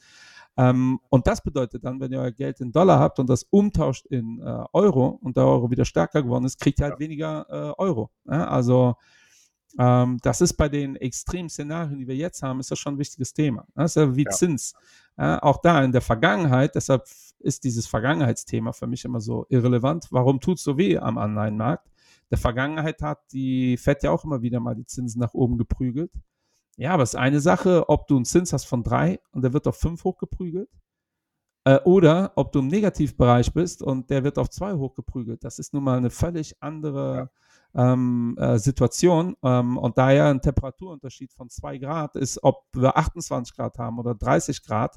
Ähm, 0.57 1.01
und 1.09 1.27
das 1.27 1.43
bedeutet 1.43 1.85
dann, 1.85 2.01
wenn 2.01 2.13
ihr 2.13 2.21
euer 2.21 2.31
Geld 2.31 2.61
in 2.61 2.71
Dollar 2.71 2.99
habt 2.99 3.19
und 3.19 3.29
das 3.29 3.43
umtauscht 3.45 4.07
in 4.07 4.41
äh, 4.41 4.65
Euro 4.73 5.19
und 5.21 5.37
der 5.37 5.47
Euro 5.47 5.71
wieder 5.71 5.85
stärker 5.85 6.23
geworden 6.23 6.45
ist, 6.45 6.61
kriegt 6.61 6.79
ihr 6.79 6.87
halt 6.87 7.01
weniger 7.01 7.47
äh, 7.49 7.83
Euro. 7.83 8.11
Ja? 8.27 8.47
Also 8.47 8.95
ähm, 9.79 10.19
das 10.23 10.41
ist 10.41 10.55
bei 10.55 10.69
den 10.69 10.97
extremen 10.97 11.49
Szenarien, 11.49 11.99
die 11.99 12.07
wir 12.07 12.17
jetzt 12.17 12.43
haben, 12.43 12.61
ist 12.61 12.71
das 12.71 12.79
schon 12.79 12.95
ein 12.95 12.99
wichtiges 12.99 13.33
Thema. 13.33 13.67
Das 13.75 13.93
ist 13.93 13.97
ja 13.97 14.17
wie 14.17 14.25
Ja. 14.25 14.31
Zins. 14.31 14.75
Ja, 15.17 15.43
auch 15.43 15.61
da 15.63 15.83
in 15.85 15.93
der 15.93 16.01
Vergangenheit, 16.01 16.75
deshalb 16.75 17.05
ist 17.39 17.65
dieses 17.65 17.87
Vergangenheitsthema 17.87 18.73
für 18.73 18.87
mich 18.87 19.05
immer 19.05 19.21
so 19.21 19.47
irrelevant. 19.49 20.09
Warum 20.11 20.41
tut 20.41 20.59
es 20.59 20.65
so 20.65 20.77
weh 20.77 20.99
am 20.99 21.19
Anleihenmarkt? 21.19 21.89
Der 22.31 22.39
Vergangenheit 22.39 23.03
hat 23.03 23.21
die 23.33 23.77
FED 23.77 24.05
ja 24.05 24.11
auch 24.11 24.25
immer 24.25 24.43
wieder 24.43 24.61
mal 24.61 24.75
die 24.75 24.87
Zinsen 24.87 25.21
nach 25.21 25.35
oben 25.35 25.59
geprügelt. 25.59 26.13
Ja, 26.77 26.93
aber 26.93 27.05
es 27.05 27.11
ist 27.11 27.21
eine 27.21 27.41
Sache, 27.41 27.89
ob 27.89 28.09
du 28.09 28.17
einen 28.17 28.25
Zins 28.25 28.53
hast 28.53 28.65
von 28.65 28.83
drei 28.83 29.21
und 29.31 29.43
der 29.43 29.53
wird 29.53 29.67
auf 29.69 29.77
fünf 29.77 30.03
hochgeprügelt. 30.05 30.69
Äh, 31.65 31.79
oder 31.85 32.33
ob 32.37 32.53
du 32.53 32.59
im 32.59 32.67
Negativbereich 32.69 33.53
bist 33.53 33.83
und 33.83 34.11
der 34.11 34.25
wird 34.25 34.39
auf 34.39 34.51
zwei 34.51 34.75
hochgeprügelt. 34.75 35.45
Das 35.45 35.59
ist 35.59 35.73
nun 35.73 35.85
mal 35.85 35.97
eine 35.97 36.11
völlig 36.11 36.61
andere 36.61 37.31
ähm, 37.75 38.37
äh, 38.39 38.59
Situation. 38.59 39.37
Ähm, 39.43 39.77
und 39.77 39.99
daher 39.99 40.27
ein 40.27 40.41
Temperaturunterschied 40.41 41.33
von 41.33 41.51
zwei 41.51 41.79
Grad 41.79 42.17
ist, 42.17 42.43
ob 42.43 42.65
wir 42.73 42.97
28 42.97 43.55
Grad 43.57 43.79
haben 43.79 43.99
oder 43.99 44.15
30 44.15 44.63
Grad, 44.63 44.97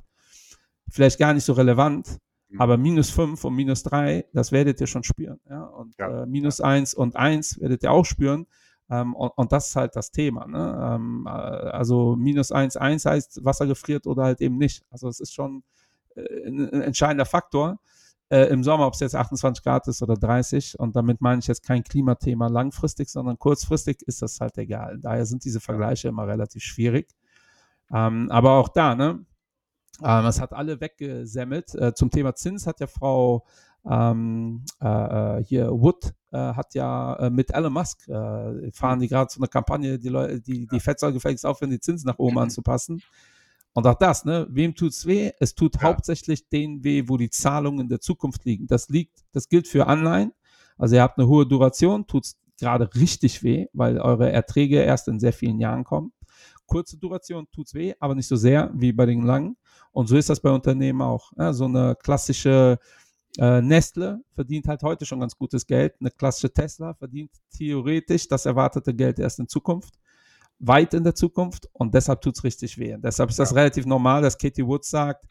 vielleicht 0.90 1.20
gar 1.20 1.34
nicht 1.34 1.46
so 1.46 1.54
relevant. 1.54 2.20
Mhm. 2.50 2.62
Aber 2.62 2.78
minus 2.78 3.10
5 3.10 3.44
und 3.44 3.56
minus 3.56 3.84
3, 3.84 4.26
das 4.34 4.52
werdet 4.52 4.80
ihr 4.80 4.88
schon 4.88 5.04
spüren. 5.04 5.40
Ja? 5.50 5.64
Und 5.64 5.96
Ja, 5.98 6.24
äh, 6.24 6.26
minus 6.26 6.62
1 6.62 6.94
und 6.94 7.16
1 7.16 7.60
werdet 7.60 7.84
ihr 7.84 7.92
auch 7.92 8.06
spüren. 8.06 8.48
Ähm, 8.90 9.16
und, 9.16 9.32
und 9.36 9.52
das 9.52 9.70
ist 9.70 9.76
halt 9.76 9.96
das 9.96 10.12
Thema. 10.12 10.48
Ne? 10.48 10.96
Ähm, 10.96 11.26
äh, 11.28 11.30
also 11.30 12.16
minus 12.16 12.52
1, 12.52 12.78
1 12.78 13.06
heißt, 13.06 13.44
Wasser 13.44 13.68
gefriert 13.68 14.08
oder 14.08 14.24
halt 14.24 14.40
eben 14.40 14.58
nicht. 14.58 14.86
Also 14.90 15.10
es 15.10 15.20
ist 15.20 15.34
schon 15.34 15.64
äh, 16.16 16.48
ein, 16.48 16.70
ein 16.70 16.82
entscheidender 16.82 17.26
Faktor. 17.26 17.80
Äh, 18.30 18.46
Im 18.46 18.64
Sommer, 18.64 18.88
ob 18.88 18.94
es 18.94 19.00
jetzt 19.00 19.16
28 19.16 19.64
Grad 19.64 19.88
ist 19.88 20.02
oder 20.02 20.16
30. 20.16 20.80
Und 20.80 20.96
damit 20.96 21.22
meine 21.22 21.40
ich 21.40 21.48
jetzt 21.48 21.64
kein 21.64 21.84
Klimathema 21.84 22.48
langfristig, 22.48 23.10
sondern 23.10 23.40
kurzfristig 23.40 24.02
ist 24.06 24.22
das 24.22 24.40
halt 24.42 24.58
egal. 24.58 25.00
Daher 25.00 25.26
sind 25.26 25.46
diese 25.46 25.60
Vergleiche 25.60 26.10
immer 26.10 26.28
relativ 26.28 26.64
schwierig. 26.64 27.10
Ähm, 27.94 28.30
aber 28.30 28.54
auch 28.54 28.70
da, 28.70 28.96
ne? 28.96 29.26
Ähm, 30.04 30.26
es 30.26 30.42
hat 30.42 30.54
alle 30.54 30.82
weggesemmelt. 30.82 31.74
Äh, 31.76 31.94
zum 31.94 32.12
Thema 32.12 32.36
Zins 32.36 32.68
hat 32.68 32.80
ja 32.80 32.88
Frau 32.88 33.46
ähm, 33.90 34.66
äh, 34.82 34.88
äh, 35.40 35.44
hier 35.44 35.72
Wood 35.72 36.14
äh, 36.32 36.38
hat 36.38 36.74
ja 36.76 37.16
äh, 37.16 37.30
mit 37.30 37.52
Elon 37.52 37.74
Musk 37.74 38.08
äh, 38.08 38.72
fahren 38.72 39.00
die 39.00 39.08
gerade 39.08 39.32
so 39.32 39.40
eine 39.40 39.48
Kampagne, 39.48 39.98
die 39.98 40.10
Leute, 40.10 40.42
die, 40.42 40.68
die 40.68 40.80
Fed 40.80 41.00
soll 41.00 41.14
gefälligst 41.14 41.46
aufhören, 41.46 41.72
die 41.72 41.80
Zinsen 41.80 42.08
nach 42.08 42.20
oben 42.20 42.38
anzupassen. 42.40 43.02
Und 43.78 43.86
auch 43.86 43.94
das, 43.94 44.26
ne? 44.26 44.48
Wem 44.50 44.74
tut's 44.74 45.06
weh? 45.06 45.32
Es 45.40 45.54
tut 45.54 45.76
Ja. 45.76 45.82
hauptsächlich 45.84 46.50
denen 46.50 46.84
weh, 46.84 47.04
wo 47.06 47.16
die 47.16 47.30
Zahlungen 47.30 47.82
in 47.82 47.90
der 47.90 48.02
Zukunft 48.02 48.44
liegen. 48.44 48.66
Das 48.66 48.90
liegt, 48.90 49.24
das 49.34 49.50
gilt 49.50 49.68
für 49.68 49.86
Anleihen. 49.86 50.34
Also 50.80 50.96
ihr 50.96 51.04
habt 51.04 51.20
eine 51.20 51.28
hohe 51.28 51.46
Duration, 51.46 52.08
tut's 52.08 52.40
gerade 52.60 52.90
richtig 52.96 53.44
weh, 53.44 53.68
weil 53.74 54.00
eure 54.00 54.32
Erträge 54.32 54.82
erst 54.82 55.08
in 55.10 55.20
sehr 55.20 55.32
vielen 55.32 55.60
Jahren 55.60 55.84
kommen. 55.84 56.12
Kurze 56.66 56.98
Duration 56.98 57.46
tut's 57.52 57.76
weh, 57.76 57.94
aber 58.00 58.16
nicht 58.16 58.26
so 58.26 58.36
sehr 58.36 58.72
wie 58.74 58.92
bei 58.92 59.06
den 59.06 59.22
langen. 59.22 59.58
Und 59.92 60.08
so 60.08 60.18
ist 60.18 60.32
das 60.32 60.40
bei 60.40 60.50
Unternehmen 60.50 61.04
auch. 61.04 61.32
Ja, 61.38 61.54
so 61.54 61.66
eine 61.66 61.96
klassische 62.02 62.80
äh, 63.38 63.62
Nestle 63.62 64.24
verdient 64.34 64.68
halt 64.68 64.82
heute 64.82 65.06
schon 65.06 65.20
ganz 65.20 65.38
gutes 65.38 65.68
Geld. 65.68 65.94
Eine 66.00 66.10
klassische 66.10 66.52
Tesla 66.52 66.96
verdient 66.96 67.30
theoretisch 67.56 68.28
das 68.28 68.48
erwartete 68.48 68.96
Geld 68.96 69.20
erst 69.20 69.38
in 69.38 69.48
Zukunft, 69.48 70.00
weit 70.60 70.94
in 70.94 71.04
der 71.04 71.16
Zukunft. 71.16 71.70
Und 71.74 71.94
deshalb 71.94 72.22
tut's 72.22 72.44
richtig 72.44 72.78
weh. 72.78 72.94
Und 72.94 73.04
deshalb 73.04 73.30
ist 73.30 73.40
das 73.40 73.52
Ja. 73.52 73.58
relativ 73.58 73.86
normal, 73.86 74.22
dass 74.22 74.38
Katie 74.38 74.66
Woods 74.66 74.90
sagt, 74.90 75.26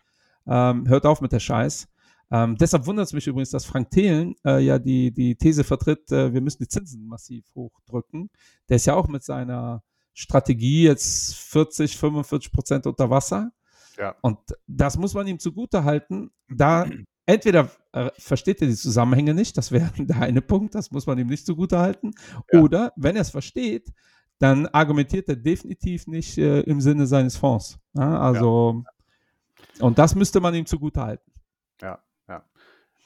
ähm, 0.46 0.88
hört 0.88 1.06
auf 1.06 1.20
mit 1.20 1.32
der 1.32 1.40
Scheiß. 1.40 1.88
Ähm, 2.30 2.56
deshalb 2.56 2.86
wundert 2.86 3.06
es 3.06 3.12
mich 3.12 3.26
übrigens, 3.26 3.50
dass 3.50 3.64
Frank 3.64 3.90
Thelen 3.90 4.34
äh, 4.44 4.58
ja 4.58 4.78
die, 4.78 5.12
die 5.12 5.36
These 5.36 5.62
vertritt, 5.62 6.10
äh, 6.10 6.32
wir 6.32 6.40
müssen 6.40 6.58
die 6.62 6.68
Zinsen 6.68 7.06
massiv 7.06 7.44
hochdrücken. 7.54 8.30
Der 8.68 8.76
ist 8.76 8.86
ja 8.86 8.94
auch 8.94 9.06
mit 9.06 9.22
seiner 9.22 9.82
Strategie 10.12 10.84
jetzt 10.84 11.36
40, 11.36 11.96
45 11.96 12.50
Prozent 12.52 12.86
unter 12.86 13.10
Wasser. 13.10 13.52
Ja. 13.96 14.16
Und 14.22 14.38
das 14.66 14.96
muss 14.98 15.14
man 15.14 15.26
ihm 15.26 15.38
zugute 15.38 15.84
halten. 15.84 16.30
Da 16.48 16.86
entweder 17.26 17.70
äh, 17.92 18.10
versteht 18.18 18.60
er 18.60 18.68
die 18.68 18.74
Zusammenhänge 18.74 19.34
nicht, 19.34 19.56
das 19.56 19.70
wäre 19.70 19.90
der 19.98 20.20
eine 20.22 20.42
Punkt, 20.42 20.74
das 20.74 20.90
muss 20.90 21.06
man 21.06 21.18
ihm 21.18 21.28
nicht 21.28 21.46
zugute 21.46 21.78
halten. 21.78 22.12
Ja. 22.52 22.60
Oder 22.60 22.92
wenn 22.96 23.14
er 23.16 23.22
es 23.22 23.30
versteht, 23.30 23.92
dann 24.38 24.66
argumentiert 24.66 25.28
er 25.28 25.36
definitiv 25.36 26.06
nicht 26.06 26.38
äh, 26.38 26.60
im 26.60 26.80
Sinne 26.80 27.06
seines 27.06 27.36
Fonds. 27.36 27.78
Ja, 27.94 28.18
also, 28.20 28.84
und 29.80 29.98
das 29.98 30.14
müsste 30.14 30.40
man 30.40 30.54
ihm 30.54 30.66
zugute 30.66 31.00
halten. 31.02 31.32
Ja, 31.80 32.02
ja. 32.28 32.44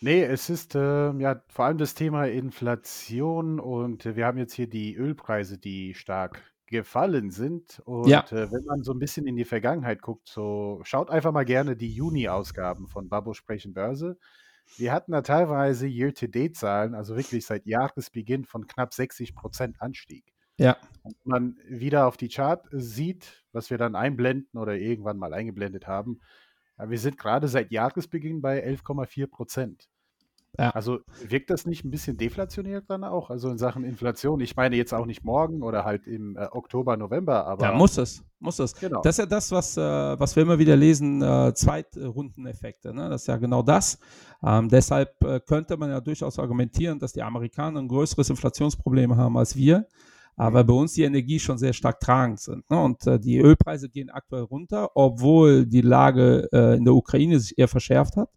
Nee, 0.00 0.22
es 0.24 0.50
ist 0.50 0.74
äh, 0.74 1.12
ja 1.12 1.42
vor 1.48 1.66
allem 1.66 1.78
das 1.78 1.94
Thema 1.94 2.24
Inflation 2.26 3.60
und 3.60 4.06
äh, 4.06 4.16
wir 4.16 4.26
haben 4.26 4.38
jetzt 4.38 4.54
hier 4.54 4.68
die 4.68 4.94
Ölpreise, 4.94 5.58
die 5.58 5.94
stark 5.94 6.42
gefallen 6.66 7.30
sind. 7.30 7.82
Und 7.84 8.08
Ja. 8.08 8.20
äh, 8.30 8.50
wenn 8.50 8.64
man 8.64 8.82
so 8.82 8.92
ein 8.92 8.98
bisschen 8.98 9.26
in 9.26 9.36
die 9.36 9.44
Vergangenheit 9.44 10.00
guckt, 10.00 10.28
so 10.28 10.80
schaut 10.84 11.10
einfach 11.10 11.32
mal 11.32 11.44
gerne 11.44 11.76
die 11.76 11.92
Juni-Ausgaben 11.92 12.86
von 12.86 13.08
Babbo 13.08 13.34
Sprechen 13.34 13.74
Börse. 13.74 14.18
Wir 14.78 14.92
hatten 14.92 15.12
da 15.12 15.20
teilweise 15.22 15.86
Year-to-Date-Zahlen, 15.88 16.94
also 16.94 17.16
wirklich 17.16 17.44
seit 17.44 17.66
Jahresbeginn 17.66 18.44
von 18.44 18.68
knapp 18.68 18.94
60 18.94 19.34
Prozent 19.34 19.82
Anstieg. 19.82 20.29
Ja. 20.60 20.76
Und 21.02 21.16
man 21.24 21.56
wieder 21.66 22.06
auf 22.06 22.18
die 22.18 22.28
Chart 22.28 22.66
sieht, 22.70 23.44
was 23.52 23.70
wir 23.70 23.78
dann 23.78 23.94
einblenden 23.96 24.60
oder 24.60 24.76
irgendwann 24.76 25.16
mal 25.16 25.32
eingeblendet 25.32 25.86
haben, 25.86 26.20
ja, 26.78 26.90
wir 26.90 26.98
sind 26.98 27.16
gerade 27.16 27.48
seit 27.48 27.72
Jahresbeginn 27.72 28.42
bei 28.42 28.62
11,4 28.64 29.26
Prozent. 29.26 29.88
Ja. 30.58 30.70
Also 30.70 30.98
wirkt 31.26 31.48
das 31.48 31.64
nicht 31.64 31.84
ein 31.84 31.90
bisschen 31.90 32.16
deflationär 32.16 32.82
dann 32.82 33.04
auch? 33.04 33.30
Also 33.30 33.48
in 33.50 33.56
Sachen 33.56 33.84
Inflation. 33.84 34.40
Ich 34.40 34.56
meine 34.56 34.76
jetzt 34.76 34.92
auch 34.92 35.06
nicht 35.06 35.24
morgen 35.24 35.62
oder 35.62 35.84
halt 35.84 36.06
im 36.06 36.36
äh, 36.36 36.48
Oktober, 36.50 36.96
November, 36.96 37.46
aber 37.46 37.66
Ja, 37.66 37.72
muss 37.72 37.96
es, 37.96 38.22
muss 38.40 38.58
es. 38.58 38.74
Genau. 38.74 39.00
Das 39.00 39.14
ist 39.14 39.18
ja 39.20 39.26
das, 39.26 39.52
was, 39.52 39.76
äh, 39.76 39.80
was 39.80 40.34
wir 40.34 40.42
immer 40.42 40.58
wieder 40.58 40.76
lesen, 40.76 41.22
äh, 41.22 41.54
Zweitrundeneffekte. 41.54 42.92
Ne? 42.92 43.08
Das 43.08 43.22
ist 43.22 43.28
ja 43.28 43.36
genau 43.36 43.62
das. 43.62 43.98
Ähm, 44.42 44.68
deshalb 44.68 45.22
äh, 45.22 45.40
könnte 45.40 45.76
man 45.76 45.88
ja 45.88 46.00
durchaus 46.00 46.38
argumentieren, 46.38 46.98
dass 46.98 47.12
die 47.12 47.22
Amerikaner 47.22 47.80
ein 47.80 47.88
größeres 47.88 48.28
Inflationsproblem 48.28 49.16
haben 49.16 49.36
als 49.38 49.54
wir, 49.54 49.86
aber 50.40 50.64
bei 50.64 50.72
uns 50.72 50.94
die 50.94 51.02
Energie 51.02 51.38
schon 51.38 51.58
sehr 51.58 51.74
stark 51.74 52.00
tragend 52.00 52.40
sind. 52.40 52.70
Ne? 52.70 52.80
Und 52.82 53.06
äh, 53.06 53.20
die 53.20 53.36
Ölpreise 53.38 53.90
gehen 53.90 54.08
aktuell 54.08 54.44
runter, 54.44 54.88
obwohl 54.94 55.66
die 55.66 55.82
Lage 55.82 56.48
äh, 56.50 56.78
in 56.78 56.86
der 56.86 56.94
Ukraine 56.94 57.38
sich 57.38 57.58
eher 57.58 57.68
verschärft 57.68 58.16
hat. 58.16 58.30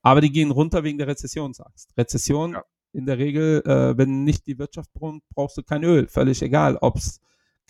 Aber 0.00 0.22
die 0.22 0.32
gehen 0.32 0.50
runter 0.50 0.82
wegen 0.82 0.96
der 0.96 1.08
Rezessionsangst. 1.08 1.90
Rezession 1.98 2.52
Ja. 2.52 2.64
in 2.94 3.04
der 3.04 3.18
Regel, 3.18 3.62
äh, 3.66 3.98
wenn 3.98 4.24
nicht 4.24 4.46
die 4.46 4.58
Wirtschaft 4.58 4.90
brummt, 4.94 5.24
brauchst 5.34 5.58
du 5.58 5.62
kein 5.62 5.84
Öl. 5.84 6.08
Völlig 6.08 6.40
egal, 6.40 6.78
ob 6.80 6.96
es 6.96 7.20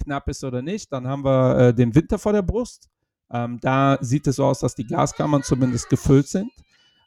knapp 0.00 0.28
ist 0.28 0.44
oder 0.44 0.62
nicht. 0.62 0.92
Dann 0.92 1.08
haben 1.08 1.24
wir 1.24 1.58
äh, 1.58 1.74
den 1.74 1.92
Winter 1.92 2.20
vor 2.20 2.32
der 2.32 2.42
Brust. 2.42 2.88
Ähm, 3.32 3.58
da 3.60 3.98
sieht 4.00 4.28
es 4.28 4.36
so 4.36 4.44
aus, 4.44 4.60
dass 4.60 4.76
die 4.76 4.86
Gaskammern 4.86 5.42
zumindest 5.42 5.88
gefüllt 5.88 6.28
sind. 6.28 6.52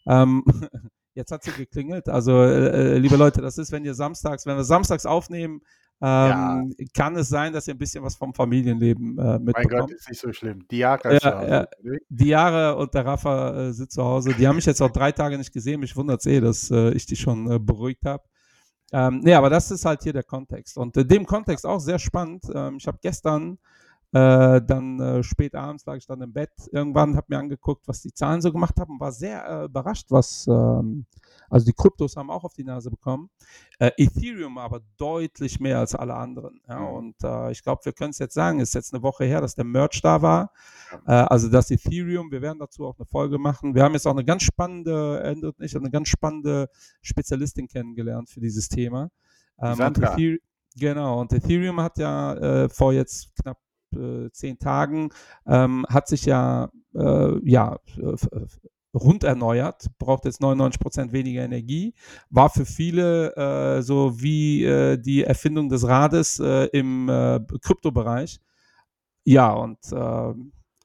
Ähm, 0.06 0.44
jetzt 1.14 1.32
hat 1.32 1.42
sie 1.42 1.52
geklingelt. 1.52 2.10
Also, 2.10 2.34
äh, 2.44 2.96
äh, 2.96 2.98
liebe 2.98 3.16
Leute, 3.16 3.40
das 3.40 3.58
ist, 3.58 3.72
wenn 3.72 3.86
ihr 3.86 3.94
samstags, 3.94 4.46
wenn 4.46 4.58
wir 4.58 4.66
samstags 4.66 5.06
aufnehmen, 5.06 5.62
ja. 6.08 6.64
kann 6.94 7.16
es 7.18 7.28
sein, 7.28 7.52
dass 7.52 7.68
ihr 7.68 7.74
ein 7.74 7.78
bisschen 7.78 8.04
was 8.04 8.16
vom 8.16 8.34
Familienleben 8.34 9.18
äh, 9.18 9.40
mitbekommt. 9.40 9.72
Mein 9.72 9.80
Gott, 9.82 9.92
ist 9.92 10.10
nicht 10.10 10.22
so 10.22 10.32
schlimm. 10.32 10.66
Diara 10.70 11.10
ist 11.10 11.24
ja. 11.24 11.48
Ja, 11.48 11.68
Diara 12.10 12.72
und 12.72 12.94
der 12.94 13.06
Rafa 13.06 13.68
äh, 13.68 13.74
sind 13.74 13.92
zu 13.92 14.04
Hause. 14.04 14.34
Die 14.34 14.48
haben 14.48 14.56
mich 14.56 14.66
jetzt 14.66 14.82
auch 14.82 14.92
drei 14.92 15.12
Tage 15.12 15.38
nicht 15.38 15.52
gesehen. 15.52 15.82
Mich 15.82 15.96
wundert 15.96 16.22
es 16.22 16.26
eh, 16.26 16.40
dass 16.40 16.72
äh, 16.72 16.92
ich 16.92 17.06
die 17.06 17.16
schon 17.18 17.52
äh, 17.52 17.60
beruhigt 17.60 18.06
habe. 18.06 18.24
Ähm, 18.92 19.20
nee, 19.24 19.34
aber 19.34 19.50
das 19.50 19.72
ist 19.72 19.86
halt 19.86 20.02
hier 20.04 20.14
der 20.14 20.24
Kontext. 20.24 20.78
Und 20.78 20.96
in 20.98 21.08
dem 21.08 21.26
Kontext 21.26 21.66
auch 21.66 21.80
sehr 21.80 22.00
spannend. 22.00 22.46
Ähm, 22.54 22.78
ich 22.78 22.88
habe 22.88 22.98
gestern 23.02 23.58
äh, 24.12 24.62
dann 24.62 25.00
äh, 25.00 25.22
spät 25.22 25.54
abends 25.54 25.86
lag 25.86 25.96
ich 25.96 26.08
dann 26.08 26.22
im 26.22 26.34
Bett 26.34 26.50
irgendwann, 26.72 27.16
habe 27.16 27.28
mir 27.30 27.38
angeguckt, 27.38 27.88
was 27.88 28.02
die 28.02 28.12
Zahlen 28.12 28.42
so 28.42 28.52
gemacht 28.52 28.80
haben, 28.80 29.00
war 29.00 29.12
sehr 29.12 29.46
äh, 29.46 29.66
überrascht, 29.66 30.08
was, 30.10 30.48
ähm, 30.48 31.06
also 31.50 31.66
die 31.66 31.74
Kryptos 31.74 32.16
haben 32.16 32.30
auch 32.30 32.44
auf 32.44 32.54
die 32.54 32.64
Nase 32.64 32.90
bekommen. 32.90 33.30
Äh, 33.80 33.92
Ethereum 33.98 34.58
aber 34.58 34.82
deutlich 34.98 35.60
mehr 35.60 35.80
als 35.80 35.96
alle 35.96 36.16
anderen. 36.16 36.62
Ja, 36.68 36.80
mhm. 36.80 36.88
und 36.88 37.16
äh, 37.24 37.52
ich 37.52 37.64
glaube, 37.64 37.86
wir 37.86 37.94
können 37.94 38.12
es 38.12 38.20
jetzt 38.20 38.34
sagen, 38.34 38.60
es 38.60 38.70
ist 38.70 38.76
jetzt 38.76 38.94
eine 38.94 39.04
Woche 39.04 39.26
her, 39.26 39.42
dass 39.42 39.56
der 39.56 39.66
Merch 39.66 40.02
da 40.02 40.22
war. 40.22 40.52
Äh, 41.06 41.12
also 41.12 41.50
das 41.50 41.72
Ethereum, 41.72 42.32
wir 42.32 42.42
werden 42.42 42.60
dazu 42.60 42.86
auch 42.86 42.98
eine 42.98 43.06
Folge 43.06 43.38
machen. 43.38 43.76
Wir 43.76 43.84
haben 43.84 43.94
jetzt 43.94 44.06
auch 44.06 44.12
eine 44.12 44.26
ganz 44.26 44.44
spannende, 44.44 45.22
ändert 45.24 45.60
nicht, 45.60 45.76
eine 45.76 45.92
ganz 45.92 46.08
spannende 46.10 46.70
Spezialistin 47.02 47.68
kennengelernt 47.68 48.30
für 48.30 48.40
dieses 48.42 48.70
Thema. 48.70 49.10
Ähm, 49.62 49.80
und 49.80 50.40
genau, 50.76 51.20
und 51.20 51.34
Ethereum 51.34 51.82
hat 51.82 51.98
ja 51.98 52.70
vor 52.70 52.94
jetzt 52.94 53.36
knapp 53.42 53.58
äh, 53.96 54.30
zehn 54.32 54.60
Tagen, 54.60 55.10
ähm, 55.48 55.86
hat 55.90 56.08
sich 56.08 56.26
ja, 56.26 56.70
äh, 56.94 57.50
ja 57.50 57.78
rund 58.94 59.24
erneuert, 59.24 59.88
braucht 59.98 60.26
jetzt 60.26 60.42
99 60.42 60.80
Prozent 60.80 61.14
weniger 61.14 61.44
Energie, 61.44 61.94
war 62.30 62.50
für 62.50 62.66
viele 62.66 63.36
äh, 63.36 63.82
so 63.82 64.22
wie 64.22 64.64
äh, 64.64 64.98
die 64.98 65.24
Erfindung 65.24 65.70
des 65.70 65.88
Rades 65.88 66.40
äh, 66.40 66.66
im 66.68 67.10
äh, 67.10 67.40
Kryptobereich. 67.62 68.40
Ja, 69.24 69.52
und 69.54 69.80
äh, 69.92 70.34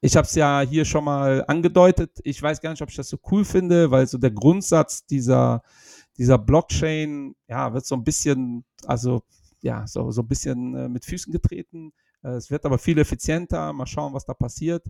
ich 0.01 0.17
habe 0.17 0.27
es 0.27 0.35
ja 0.35 0.61
hier 0.61 0.85
schon 0.85 1.05
mal 1.05 1.45
angedeutet. 1.47 2.21
Ich 2.25 2.43
weiß 2.43 2.61
gar 2.61 2.71
nicht, 2.71 2.83
ob 2.83 2.91
ich 2.91 2.97
das 2.97 3.09
so 3.09 3.19
cool 3.31 3.45
finde, 3.45 3.91
weil 3.91 4.07
so 4.07 4.19
der 4.19 4.33
Grundsatz 4.33 5.07
dieser, 5.07 5.63
dieser 6.19 6.37
Blockchain, 6.37 7.35
ja, 7.49 7.73
wird 7.73 7.87
so 7.87 7.95
ein 7.95 8.05
bisschen, 8.05 8.65
also 8.85 9.23
ja, 9.63 9.87
so, 9.87 10.11
so 10.11 10.21
ein 10.21 10.29
bisschen 10.29 10.75
äh, 10.75 10.89
mit 10.91 11.07
Füßen 11.07 11.33
getreten. 11.33 11.93
Es 12.23 12.51
wird 12.51 12.65
aber 12.65 12.79
viel 12.79 12.99
effizienter. 12.99 13.71
Mal 13.75 13.87
schauen, 13.87 14.15
was 14.15 14.25
da 14.25 14.33
passiert. 14.33 14.87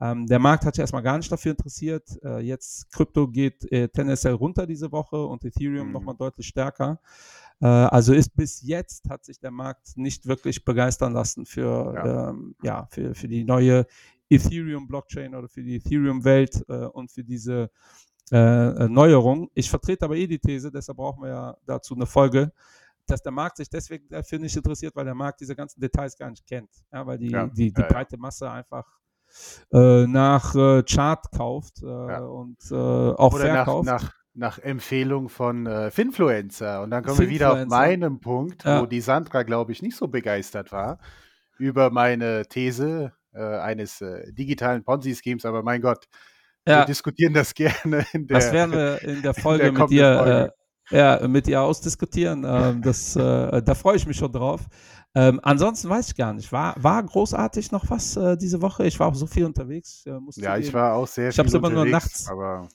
Ähm, 0.00 0.26
der 0.26 0.38
Markt 0.38 0.64
hat 0.64 0.74
sich 0.74 0.80
erstmal 0.80 1.02
gar 1.02 1.16
nicht 1.16 1.30
dafür 1.30 1.52
interessiert. 1.52 2.18
Äh, 2.22 2.40
jetzt 2.40 2.90
Krypto 2.92 3.26
geht 3.28 3.70
äh, 3.72 3.88
tendenziell 3.88 4.34
runter 4.34 4.66
diese 4.66 4.92
Woche 4.92 5.24
und 5.24 5.44
Ethereum 5.44 5.88
mhm. 5.88 5.92
nochmal 5.92 6.14
deutlich 6.16 6.46
stärker. 6.46 7.00
Äh, 7.60 7.66
also 7.66 8.12
ist 8.12 8.36
bis 8.36 8.62
jetzt 8.62 9.08
hat 9.10 9.24
sich 9.24 9.40
der 9.40 9.50
Markt 9.50 9.96
nicht 9.96 10.26
wirklich 10.26 10.64
begeistern 10.64 11.12
lassen 11.12 11.46
für, 11.46 11.94
ja. 11.94 12.30
Ähm, 12.30 12.54
ja 12.62 12.86
für, 12.90 13.14
für 13.14 13.28
die 13.28 13.44
neue 13.44 13.86
Ethereum-Blockchain 14.30 15.34
oder 15.34 15.48
für 15.48 15.62
die 15.62 15.76
Ethereum-Welt 15.76 16.64
äh, 16.68 16.86
und 16.86 17.10
für 17.10 17.24
diese 17.24 17.70
äh, 18.30 18.88
Neuerung. 18.88 19.50
Ich 19.54 19.70
vertrete 19.70 20.04
aber 20.04 20.16
eh 20.16 20.26
die 20.26 20.38
These, 20.38 20.70
deshalb 20.70 20.98
brauchen 20.98 21.22
wir 21.22 21.30
ja 21.30 21.56
dazu 21.66 21.94
eine 21.94 22.06
Folge, 22.06 22.52
dass 23.06 23.22
der 23.22 23.32
Markt 23.32 23.56
sich 23.56 23.70
deswegen 23.70 24.06
dafür 24.08 24.38
nicht 24.38 24.54
interessiert, 24.54 24.94
weil 24.94 25.06
der 25.06 25.14
Markt 25.14 25.40
diese 25.40 25.56
ganzen 25.56 25.80
Details 25.80 26.16
gar 26.16 26.30
nicht 26.30 26.46
kennt. 26.46 26.68
Ja, 26.92 27.06
weil 27.06 27.18
die, 27.18 27.30
ja, 27.30 27.46
die, 27.46 27.72
die 27.72 27.80
ja, 27.80 27.88
breite 27.88 28.18
Masse 28.18 28.50
einfach 28.50 28.97
äh, 29.72 30.06
nach 30.06 30.54
äh, 30.54 30.82
Chart 30.82 31.24
kauft 31.36 31.82
äh, 31.82 31.86
und 31.86 32.58
äh, 32.70 32.74
auch 32.74 33.34
Oder 33.34 33.44
verkauft. 33.44 33.86
Nach, 33.86 34.02
nach, 34.02 34.12
nach 34.34 34.58
Empfehlung 34.58 35.28
von 35.28 35.66
äh, 35.66 35.90
Finfluencer. 35.90 36.82
Und 36.82 36.90
dann 36.90 37.04
kommen 37.04 37.18
wir 37.18 37.28
wieder 37.28 37.52
auf 37.52 37.66
meinen 37.66 38.20
Punkt, 38.20 38.64
wo 38.64 38.86
die 38.86 39.00
Sandra, 39.00 39.42
glaube 39.42 39.72
ich, 39.72 39.82
nicht 39.82 39.96
so 39.96 40.08
begeistert 40.08 40.72
war 40.72 40.98
über 41.58 41.90
meine 41.90 42.46
These 42.46 43.12
äh, 43.32 43.40
eines 43.40 44.04
digitalen 44.28 44.84
Ponzi-Schemes. 44.84 45.44
Aber 45.44 45.62
mein 45.62 45.80
Gott, 45.80 46.06
wir 46.64 46.84
diskutieren 46.84 47.34
das 47.34 47.54
gerne 47.54 48.06
in 48.12 48.26
der 48.26 48.38
Das 48.38 48.52
werden 48.52 48.72
wir 48.72 49.02
in 49.02 49.22
der 49.22 49.34
Folge 49.34 49.68
in 49.68 49.74
der 49.74 49.82
mit 49.82 49.90
dir 49.90 50.16
Folge 50.16 50.52
ja, 50.90 51.28
mit 51.28 51.46
ihr 51.46 51.60
ausdiskutieren. 51.60 52.46
Ähm, 52.48 52.80
das, 52.80 53.12
da 53.12 53.74
freue 53.74 53.96
ich 53.96 54.06
mich 54.06 54.16
schon 54.16 54.32
drauf. 54.32 54.62
Ähm, 55.14 55.40
ansonsten 55.42 55.88
weiß 55.88 56.08
ich 56.08 56.16
gar 56.16 56.32
nicht. 56.32 56.52
War, 56.52 56.74
war 56.82 57.02
großartig 57.02 57.72
noch 57.72 57.88
was 57.90 58.16
äh, 58.16 58.36
diese 58.36 58.60
Woche? 58.62 58.86
Ich 58.86 59.00
war 59.00 59.08
auch 59.08 59.14
so 59.14 59.26
viel 59.26 59.44
unterwegs. 59.44 60.04
Äh, 60.06 60.18
ja, 60.36 60.56
ich 60.56 60.72
war 60.72 60.94
auch 60.94 61.06
sehr 61.06 61.30
ich 61.30 61.36
viel 61.36 61.54
immer 61.54 61.70
nur 61.70 61.86
nachts. 61.86 62.28
Aber, 62.28 62.68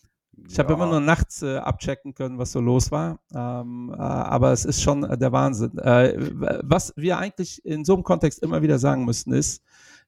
ich 0.47 0.57
ja. 0.57 0.63
habe 0.63 0.73
immer 0.73 0.87
nur 0.87 0.99
nachts 0.99 1.43
äh, 1.43 1.57
abchecken 1.57 2.15
können, 2.15 2.39
was 2.39 2.51
so 2.51 2.59
los 2.59 2.91
war. 2.91 3.19
Ähm, 3.33 3.93
äh, 3.93 4.01
aber 4.01 4.51
es 4.51 4.65
ist 4.65 4.81
schon 4.81 5.01
der 5.01 5.31
Wahnsinn. 5.31 5.77
Äh, 5.77 6.31
was 6.63 6.93
wir 6.95 7.17
eigentlich 7.17 7.63
in 7.65 7.85
so 7.85 7.93
einem 7.93 8.03
Kontext 8.03 8.41
immer 8.41 8.61
wieder 8.61 8.79
sagen 8.79 9.05
müssen, 9.05 9.31
ist, 9.31 9.63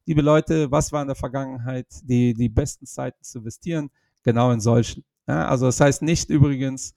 liebe 0.05 0.21
Leute, 0.21 0.71
was 0.71 0.91
war 0.91 1.01
in 1.01 1.07
der 1.07 1.15
Vergangenheit 1.15 1.88
die, 2.03 2.33
die 2.33 2.49
besten 2.49 2.85
Zeiten 2.85 3.23
zu 3.23 3.39
investieren? 3.39 3.91
Genau 4.23 4.51
in 4.51 4.59
solchen. 4.59 5.03
Ja, 5.27 5.47
also 5.47 5.67
das 5.67 5.79
heißt 5.79 6.01
nicht 6.01 6.29
übrigens, 6.29 6.95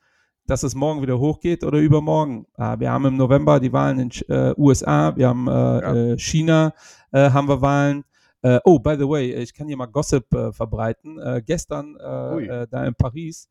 dass 0.49 0.63
es 0.63 0.75
morgen 0.75 1.03
wieder 1.03 1.19
hochgeht 1.19 1.63
oder 1.63 1.79
übermorgen. 1.79 2.47
Äh, 2.57 2.81
wir 2.81 2.91
haben 2.91 3.05
im 3.05 3.17
November 3.17 3.61
die 3.61 3.73
Wahlen 3.73 4.01
in 4.01 4.11
äh, 4.29 4.55
USA, 4.57 5.15
wir 5.15 5.29
haben 5.29 5.47
äh, 5.47 5.51
ja. 5.51 5.95
Äh, 5.95 6.19
China, 6.19 6.73
äh, 7.13 7.31
haben 7.31 7.49
wir 7.49 7.61
Wahlen. 7.61 8.05
Äh, 8.43 8.59
oh, 8.65 8.79
by 8.79 8.97
the 8.99 9.09
way, 9.09 9.33
ich 9.35 9.53
kann 9.53 9.67
hier 9.67 9.77
mal 9.77 9.87
Gossip 9.87 10.27
verbreiten. 10.53 11.19
gestern 11.45 11.97
da 11.99 12.85
in 12.85 12.95
Paris 12.95 13.49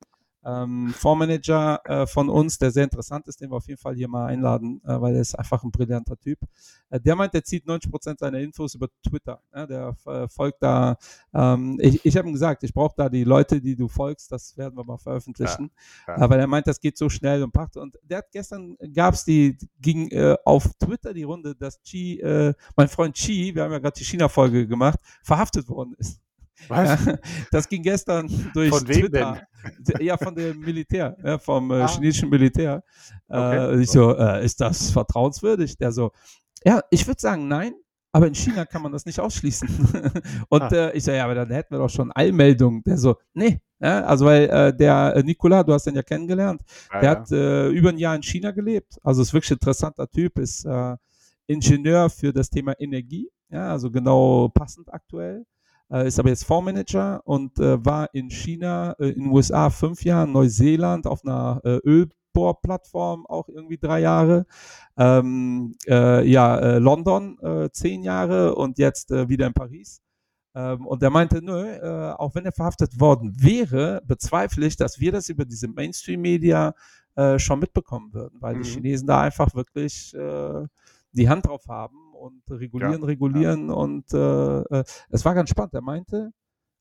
ähm, 0.47 0.93
Fondsmanager 0.95 1.81
äh, 1.83 2.07
von 2.07 2.29
uns, 2.29 2.57
der 2.57 2.71
sehr 2.71 2.86
interessant 2.86 3.27
ist, 3.27 3.41
den 3.41 3.51
wir 3.51 3.57
auf 3.57 3.67
jeden 3.67 3.79
Fall 3.79 3.95
hier 3.95 4.07
mal 4.07 4.27
einladen, 4.27 4.81
äh, 4.86 5.01
weil 5.01 5.15
er 5.15 5.21
ist 5.21 5.36
einfach 5.36 5.63
ein 5.63 5.71
brillanter 5.71 6.17
Typ. 6.17 6.39
Äh, 6.89 6.99
der 7.01 7.15
meint, 7.15 7.33
der 7.33 7.43
zieht 7.43 7.67
90 7.67 7.91
Prozent 7.91 8.19
seiner 8.19 8.39
Infos 8.39 8.75
über 8.75 8.88
Twitter. 9.07 9.41
Ja, 9.53 9.67
der 9.67 9.95
äh, 10.05 10.27
folgt 10.29 10.63
da. 10.63 10.97
Ähm, 11.33 11.77
ich 11.81 12.05
ich 12.05 12.15
habe 12.15 12.29
ihm 12.29 12.33
gesagt, 12.33 12.63
ich 12.63 12.73
brauche 12.73 12.95
da 12.95 13.10
die 13.10 13.25
Leute, 13.25 13.60
die 13.60 13.75
du 13.75 13.88
folgst, 13.89 14.31
das 14.31 14.55
werden 14.55 14.77
wir 14.77 14.86
mal 14.86 14.97
veröffentlichen. 14.97 15.71
Ja, 16.07 16.15
ja. 16.15 16.21
Aber 16.23 16.38
er 16.38 16.47
meint, 16.47 16.67
das 16.67 16.79
geht 16.79 16.97
so 16.97 17.10
schnell 17.10 17.43
und 17.43 17.51
packt. 17.51 17.75
Und 17.75 17.97
der 18.03 18.19
hat 18.19 18.31
gestern 18.31 18.77
gab 18.93 19.13
es 19.13 19.25
die, 19.25 19.57
ging 19.81 20.10
äh, 20.12 20.38
auf 20.45 20.73
Twitter 20.79 21.13
die 21.13 21.23
Runde, 21.23 21.55
dass 21.55 21.81
Chi, 21.81 22.19
äh, 22.21 22.53
mein 22.75 22.88
Freund 22.88 23.15
Chi, 23.15 23.53
wir 23.53 23.63
haben 23.63 23.71
ja 23.71 23.79
gerade 23.79 23.97
die 23.97 24.05
China-Folge 24.05 24.67
gemacht, 24.67 24.99
verhaftet 25.23 25.67
worden 25.67 25.93
ist. 25.97 26.21
Was? 26.67 27.06
Ja, 27.06 27.15
das 27.52 27.70
ging 27.70 27.84
gestern 27.84 28.28
durch 28.54 28.70
von 28.70 28.88
wem 28.88 29.02
Twitter. 29.02 29.41
Denn? 29.80 30.06
Ja, 30.06 30.17
von 30.17 30.36
dem 30.36 30.60
Militär, 30.60 31.15
ja, 31.24 31.38
vom 31.38 31.72
äh, 31.72 31.82
ah. 31.82 31.88
chinesischen 31.88 32.30
Militär. 32.30 32.84
Okay. 33.28 33.76
Äh, 33.76 33.82
ich 33.82 33.91
so, 33.91 34.15
äh, 34.15 34.43
ist 34.43 34.62
das 34.62 34.91
vertrauenswürdig? 34.91 35.78
Der 35.78 35.91
so, 35.91 36.12
ja, 36.63 36.82
ich 36.89 37.06
würde 37.06 37.20
sagen, 37.20 37.48
nein, 37.48 37.74
aber 38.12 38.28
in 38.28 38.36
China 38.36 38.65
kann 38.65 38.82
man 38.82 38.91
das 38.91 39.06
nicht 39.06 39.20
ausschließen. 39.20 39.67
Und 40.50 40.62
ah. 40.62 40.70
äh, 40.72 40.98
ich 40.98 41.04
so, 41.04 41.12
ja, 41.12 41.26
aber 41.26 41.36
dann 41.36 41.52
hätten 41.52 41.76
wir 41.76 41.80
doch 41.80 41.89
schon 41.89 42.12
Allmeldungen. 42.12 42.84
Der 42.84 42.98
so, 42.98 43.15
nee, 43.34 43.60
ja, 43.80 44.04
also 44.06 44.26
weil 44.26 44.50
äh, 44.50 44.76
der 44.76 45.15
äh, 45.15 45.24
Nicolas, 45.24 45.65
du 45.65 45.74
hast 45.74 45.86
den 45.86 45.96
ja 45.96 46.04
kennengelernt, 46.04 46.62
ja, 46.93 47.00
der 47.00 47.12
ja. 47.12 47.20
hat 47.20 47.32
äh, 47.32 47.67
über 47.70 47.89
ein 47.89 47.98
Jahr 47.98 48.15
in 48.15 48.24
China 48.24 48.52
gelebt. 48.52 48.98
Also 49.04 49.22
ist 49.22 49.34
wirklich 49.34 49.52
ein 49.52 49.56
interessanter 49.56 50.10
Typ, 50.10 50.39
ist 50.39 50.65
äh, 50.65 50.96
Ingenieur 51.46 52.10
für 52.10 52.34
das 52.34 52.50
Thema 52.50 52.74
Energie, 52.80 53.30
ja, 53.50 53.72
also 53.72 53.89
genau 53.89 54.50
passend 54.50 54.93
aktuell 54.93 55.41
äh, 55.41 55.57
ist 55.89 56.19
aber 56.19 56.30
jetzt 56.30 56.45
Fondsmanager 56.45 57.21
und 57.26 57.60
äh, 57.60 57.84
war 57.86 58.13
in 58.13 58.30
China, 58.30 58.93
äh, 59.00 59.10
in 59.10 59.23
den 59.23 59.32
USA 59.32 59.69
fünf 59.69 60.04
Jahre, 60.04 60.28
Neuseeland 60.28 61.08
auf 61.08 61.23
einer 61.23 61.62
äh, 61.63 61.80
Ölbohrplattform 61.86 63.26
auch 63.26 63.47
irgendwie 63.47 63.78
drei 63.78 64.02
Jahre, 64.02 64.45
ähm, 64.97 65.76
äh, 65.88 66.28
ja, 66.30 66.58
äh, 66.58 66.80
London 66.80 67.39
äh, 67.39 67.69
zehn 67.71 68.04
Jahre 68.04 68.56
und 68.56 68.78
jetzt 68.78 69.12
äh, 69.12 69.30
wieder 69.30 69.47
in 69.47 69.54
Paris. 69.54 70.02
Ähm, 70.56 70.88
und 70.88 71.04
er 71.04 71.10
meinte, 71.10 71.41
nö, 71.41 71.65
äh, 71.65 72.13
auch 72.13 72.34
wenn 72.36 72.45
er 72.45 72.52
verhaftet 72.52 73.00
worden 73.00 73.36
wäre, 73.39 74.02
bezweifle 74.06 74.65
ich, 74.65 74.76
dass 74.76 75.00
wir 75.00 75.12
das 75.12 75.30
über 75.30 75.45
diese 75.45 75.67
Mainstream-Media 75.67 76.73
äh, 77.15 77.39
schon 77.39 77.60
mitbekommen 77.60 78.13
würden, 78.13 78.41
weil 78.41 78.56
mhm. 78.56 78.63
die 78.63 78.69
Chinesen 78.69 79.08
da 79.08 79.21
einfach 79.21 79.54
wirklich 79.54 80.13
äh, 80.15 80.65
die 81.12 81.30
Hand 81.30 81.45
drauf 81.45 81.63
haben 81.67 82.07
und 82.17 82.43
regulieren, 82.49 83.01
ja, 83.01 83.06
regulieren. 83.06 83.67
Ja. 83.69 83.73
Und 83.73 84.13
äh, 84.13 84.62
äh, 84.62 84.84
es 85.10 85.23
war 85.25 85.34
ganz 85.34 85.49
spannend. 85.49 85.73
Er 85.73 85.82
meinte, 85.82 86.32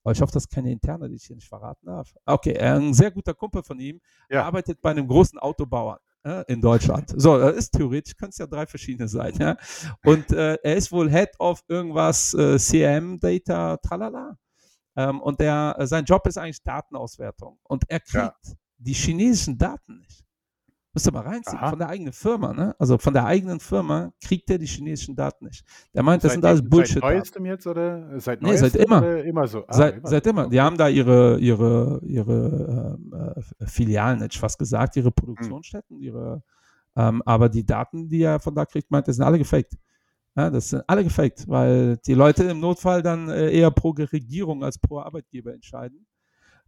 aber 0.02 0.12
ich 0.12 0.20
hoffe, 0.20 0.32
das 0.32 0.44
ist 0.44 0.50
keine 0.50 0.70
interne, 0.70 1.08
die 1.08 1.16
ich 1.16 1.24
hier 1.24 1.36
nicht 1.36 1.48
verraten 1.48 1.86
darf. 1.86 2.14
Okay, 2.24 2.56
ein 2.58 2.94
sehr 2.94 3.10
guter 3.10 3.34
Kumpel 3.34 3.62
von 3.62 3.80
ihm 3.80 4.00
ja. 4.30 4.44
arbeitet 4.44 4.80
bei 4.80 4.90
einem 4.90 5.08
großen 5.08 5.38
Autobauer 5.38 6.00
äh, 6.26 6.44
in 6.46 6.60
Deutschland. 6.60 7.12
So, 7.16 7.38
das 7.38 7.56
ist 7.56 7.70
theoretisch, 7.70 8.16
können 8.16 8.30
es 8.30 8.38
ja 8.38 8.46
drei 8.46 8.66
verschiedene 8.66 9.08
sein. 9.08 9.34
Ja? 9.38 9.56
Und 10.04 10.32
äh, 10.32 10.58
er 10.62 10.76
ist 10.76 10.92
wohl 10.92 11.10
Head 11.10 11.30
of 11.38 11.62
irgendwas 11.68 12.34
äh, 12.34 12.58
CRM-Data, 12.58 13.78
tralala. 13.78 14.36
Ähm, 14.96 15.20
und 15.20 15.40
der, 15.40 15.76
äh, 15.78 15.86
sein 15.86 16.04
Job 16.04 16.26
ist 16.26 16.38
eigentlich 16.38 16.62
Datenauswertung. 16.62 17.58
Und 17.62 17.84
er 17.88 18.00
kriegt 18.00 18.14
ja. 18.14 18.54
die 18.78 18.94
chinesischen 18.94 19.58
Daten 19.58 19.98
nicht. 19.98 20.25
Müsst 20.96 21.06
ihr 21.08 21.12
mal 21.12 21.24
reinziehen. 21.24 21.58
Aha. 21.58 21.68
Von 21.68 21.78
der 21.78 21.90
eigenen 21.90 22.14
Firma, 22.14 22.54
ne? 22.54 22.74
Also 22.78 22.96
von 22.96 23.12
der 23.12 23.26
eigenen 23.26 23.60
Firma 23.60 24.14
kriegt 24.24 24.48
er 24.48 24.56
die 24.56 24.64
chinesischen 24.64 25.14
Daten 25.14 25.44
nicht. 25.44 25.62
Der 25.92 26.02
meint, 26.02 26.24
das 26.24 26.30
Seit, 26.30 26.36
sind 26.36 26.44
alles 26.46 26.60
seit 26.60 26.70
Bullshit. 26.70 27.02
neuestem 27.02 27.44
jetzt 27.44 27.66
oder 27.66 28.18
seit 28.18 28.40
Nee, 28.40 28.56
seit 28.56 28.76
immer. 28.76 29.18
Immer 29.22 29.46
so. 29.46 29.66
Ah, 29.68 29.74
Seit, 29.74 30.08
seit 30.08 30.26
immer. 30.26 30.48
Die 30.48 30.58
haben 30.58 30.78
da 30.78 30.88
ihre, 30.88 31.38
ihre, 31.38 32.00
ihre 32.02 32.96
ähm, 32.98 33.12
äh, 33.60 33.66
Filialen, 33.66 34.20
hätte 34.22 34.32
ich 34.36 34.40
fast 34.40 34.58
gesagt, 34.58 34.96
ihre 34.96 35.10
Produktionsstätten, 35.10 36.00
ihre, 36.00 36.42
ähm, 36.96 37.22
aber 37.26 37.50
die 37.50 37.66
Daten, 37.66 38.08
die 38.08 38.22
er 38.22 38.40
von 38.40 38.54
da 38.54 38.64
kriegt, 38.64 38.90
meint, 38.90 39.06
das 39.06 39.16
sind 39.16 39.24
alle 39.26 39.36
gefaked. 39.36 39.76
Ja, 40.34 40.48
das 40.48 40.70
sind 40.70 40.82
alle 40.86 41.04
gefaked, 41.04 41.46
weil 41.46 41.98
die 42.06 42.14
Leute 42.14 42.44
im 42.44 42.60
Notfall 42.60 43.02
dann 43.02 43.28
äh, 43.28 43.50
eher 43.50 43.70
pro 43.70 43.90
Regierung 43.90 44.64
als 44.64 44.78
pro 44.78 45.00
Arbeitgeber 45.00 45.52
entscheiden. 45.52 46.06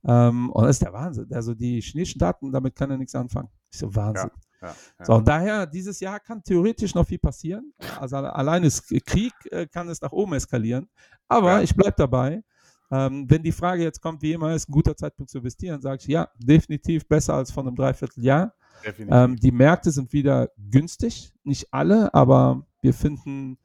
Ähm, 0.04 0.50
und 0.50 0.64
das 0.64 0.76
ist 0.76 0.82
der 0.82 0.92
Wahnsinn. 0.92 1.32
Also 1.32 1.54
die 1.54 1.80
chinesischen 1.80 2.18
Daten, 2.18 2.52
damit 2.52 2.76
kann 2.76 2.90
er 2.90 2.98
nichts 2.98 3.14
anfangen. 3.14 3.48
Ist 3.70 3.80
so 3.80 3.94
Wahnsinn. 3.94 4.30
Ja, 4.60 4.68
ja. 4.68 5.04
So, 5.04 5.14
und 5.14 5.28
daher, 5.28 5.66
dieses 5.66 6.00
Jahr 6.00 6.18
kann 6.20 6.42
theoretisch 6.42 6.94
noch 6.94 7.06
viel 7.06 7.18
passieren. 7.18 7.72
Also 8.00 8.16
alle- 8.16 8.34
allein 8.34 8.64
ist 8.64 8.88
Krieg, 9.06 9.32
äh, 9.50 9.66
kann 9.66 9.88
es 9.88 10.00
nach 10.00 10.12
oben 10.12 10.34
eskalieren. 10.34 10.88
Aber 11.28 11.52
Ja. 11.58 11.62
ich 11.62 11.74
bleibe 11.74 11.94
dabei. 11.96 12.42
Ähm, 12.90 13.26
wenn 13.28 13.42
die 13.42 13.52
Frage 13.52 13.82
jetzt 13.82 14.00
kommt, 14.00 14.22
wie 14.22 14.32
immer, 14.32 14.54
ist 14.54 14.68
ein 14.68 14.72
guter 14.72 14.96
Zeitpunkt 14.96 15.30
zu 15.30 15.38
investieren, 15.38 15.80
sage 15.82 15.98
ich 16.00 16.06
ja, 16.08 16.26
definitiv 16.38 17.06
besser 17.06 17.34
als 17.34 17.50
vor 17.50 17.62
einem 17.62 17.76
Dreivierteljahr. 17.76 18.54
Ähm, 18.98 19.36
die 19.36 19.50
Märkte 19.52 19.90
sind 19.90 20.12
wieder 20.12 20.50
günstig, 20.70 21.34
nicht 21.44 21.72
alle, 21.74 22.12
aber 22.14 22.66
wir 22.80 22.94
finden 22.94 23.58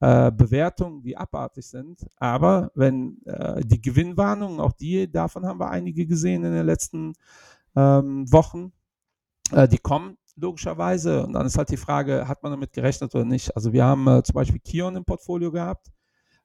äh, 0.00 0.30
Bewertungen, 0.30 1.02
die 1.02 1.16
abartig 1.16 1.66
sind. 1.66 2.06
Aber 2.18 2.70
wenn 2.76 3.20
äh, 3.24 3.60
die 3.64 3.80
Gewinnwarnungen, 3.82 4.60
auch 4.60 4.72
die, 4.72 5.10
davon 5.10 5.44
haben 5.44 5.58
wir 5.58 5.70
einige 5.70 6.06
gesehen 6.06 6.44
in 6.44 6.52
den 6.52 6.66
letzten 6.66 7.14
ähm, 7.74 8.30
Wochen, 8.30 8.72
äh, 9.52 9.68
die 9.68 9.78
kommen 9.78 10.16
logischerweise. 10.36 11.24
Und 11.26 11.32
dann 11.34 11.46
ist 11.46 11.58
halt 11.58 11.70
die 11.70 11.76
Frage, 11.76 12.28
hat 12.28 12.42
man 12.42 12.52
damit 12.52 12.72
gerechnet 12.72 13.14
oder 13.14 13.24
nicht? 13.24 13.54
Also 13.56 13.72
wir 13.72 13.84
haben 13.84 14.06
äh, 14.06 14.22
zum 14.22 14.34
Beispiel 14.34 14.60
Kion 14.60 14.96
im 14.96 15.04
Portfolio 15.04 15.50
gehabt. 15.50 15.88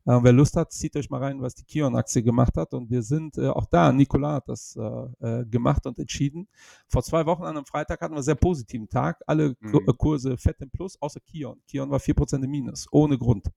Äh, 0.06 0.20
wer 0.22 0.34
Lust 0.34 0.58
hat, 0.58 0.72
zieht 0.74 0.96
euch 0.98 1.10
mal 1.10 1.22
rein, 1.24 1.42
was 1.42 1.56
die 1.56 1.64
Kion-Aktie 1.64 2.24
gemacht 2.24 2.58
hat. 2.58 2.74
Und 2.74 2.90
wir 2.90 3.04
sind 3.04 3.38
äh, 3.38 3.48
auch 3.50 3.66
da, 3.68 3.92
Nicolas 3.94 4.36
hat 4.36 4.50
das 4.50 4.76
äh, 4.76 5.42
äh, 5.42 5.46
gemacht 5.46 5.86
und 5.86 5.98
entschieden. 6.00 6.48
Vor 6.90 7.04
zwei 7.04 7.26
Wochen 7.26 7.44
an 7.44 7.56
einem 7.56 7.66
Freitag 7.66 8.02
hatten 8.02 8.14
wir 8.14 8.18
einen 8.18 8.24
sehr 8.24 8.36
positiven 8.36 8.90
Tag. 8.90 9.22
Alle 9.28 9.56
Mhm. 9.60 9.76
äh, 9.88 9.94
Kurse 9.98 10.38
fett 10.38 10.60
im 10.62 10.70
Plus, 10.72 11.02
außer 11.02 11.20
Kion. 11.22 11.62
Kion 11.68 11.90
war 11.90 12.00
4% 12.00 12.44
im 12.44 12.50
Minus, 12.52 12.88
ohne 12.92 13.18
Grund. 13.18 13.48